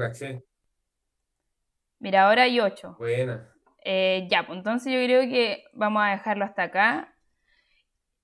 [2.00, 2.96] Mira, ahora hay ocho.
[3.00, 3.50] Buena.
[3.86, 7.16] Eh, ya, pues entonces yo creo que vamos a dejarlo hasta acá.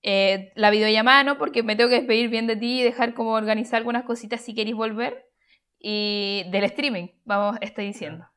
[0.02, 3.32] Eh, la videollamada no, porque me tengo que despedir bien de ti y dejar como
[3.32, 5.26] organizar algunas cositas si queréis volver.
[5.78, 8.29] Y del streaming, vamos, estoy diciendo.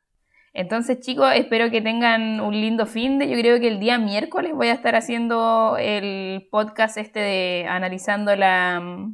[0.54, 3.28] Entonces, chicos, espero que tengan un lindo fin de.
[3.28, 8.36] Yo creo que el día miércoles voy a estar haciendo el podcast este de analizando
[8.36, 9.10] la,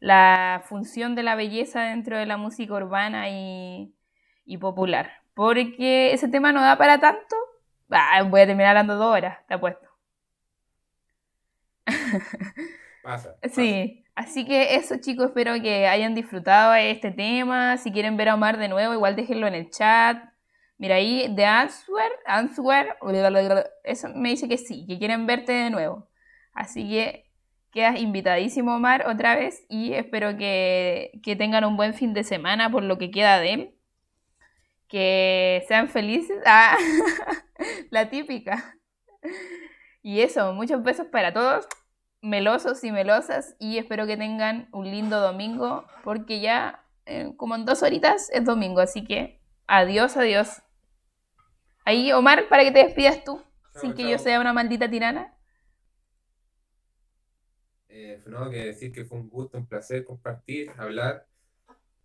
[0.00, 3.94] la función de la belleza dentro de la música urbana y,
[4.44, 5.12] y popular.
[5.34, 7.36] Porque ese tema no da para tanto.
[8.28, 9.86] voy a terminar hablando dos horas, te apuesto.
[13.02, 17.76] Pasa, Sí, así que eso chicos, espero que hayan disfrutado este tema.
[17.78, 20.31] Si quieren ver a Omar de nuevo, igual déjenlo en el chat.
[20.82, 22.96] Mira ahí, de Answer, Answer,
[23.84, 26.08] eso me dice que sí, que quieren verte de nuevo.
[26.52, 27.30] Así que
[27.70, 29.64] quedas invitadísimo, Omar, otra vez.
[29.68, 33.52] Y espero que, que tengan un buen fin de semana por lo que queda de
[33.52, 33.74] él.
[34.88, 36.42] Que sean felices.
[36.46, 36.76] Ah,
[37.90, 38.76] la típica.
[40.02, 41.68] Y eso, muchos besos para todos
[42.22, 47.66] melosos y melosas y espero que tengan un lindo domingo porque ya eh, como en
[47.66, 50.60] dos horitas es domingo, así que adiós, adiós.
[51.84, 53.42] Ahí, Omar, para que te despidas tú,
[53.80, 55.36] sin que yo sea una maldita tirana.
[57.88, 61.26] Eh, no, que decir que fue un gusto, un placer compartir, hablar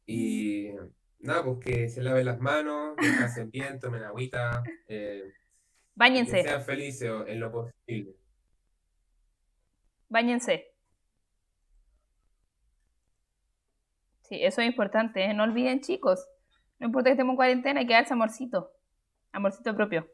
[0.05, 0.71] y
[1.19, 4.63] nada, pues que se laven las manos, que pasen bien, tomen agüita.
[4.87, 5.33] Eh,
[5.95, 6.37] Báñense.
[6.37, 8.15] Que sean felices en lo posible.
[10.09, 10.73] Báñense.
[14.23, 15.33] Sí, eso es importante, ¿eh?
[15.33, 16.27] no olviden chicos.
[16.79, 18.76] No importa que estemos en cuarentena, hay que darse amorcito.
[19.37, 20.07] Amorcito propio.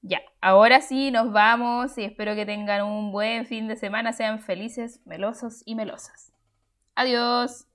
[0.00, 4.38] Ya, ahora sí nos vamos y espero que tengan un buen fin de semana, sean
[4.38, 6.32] felices, melosos y melosas.
[6.94, 7.66] Adiós.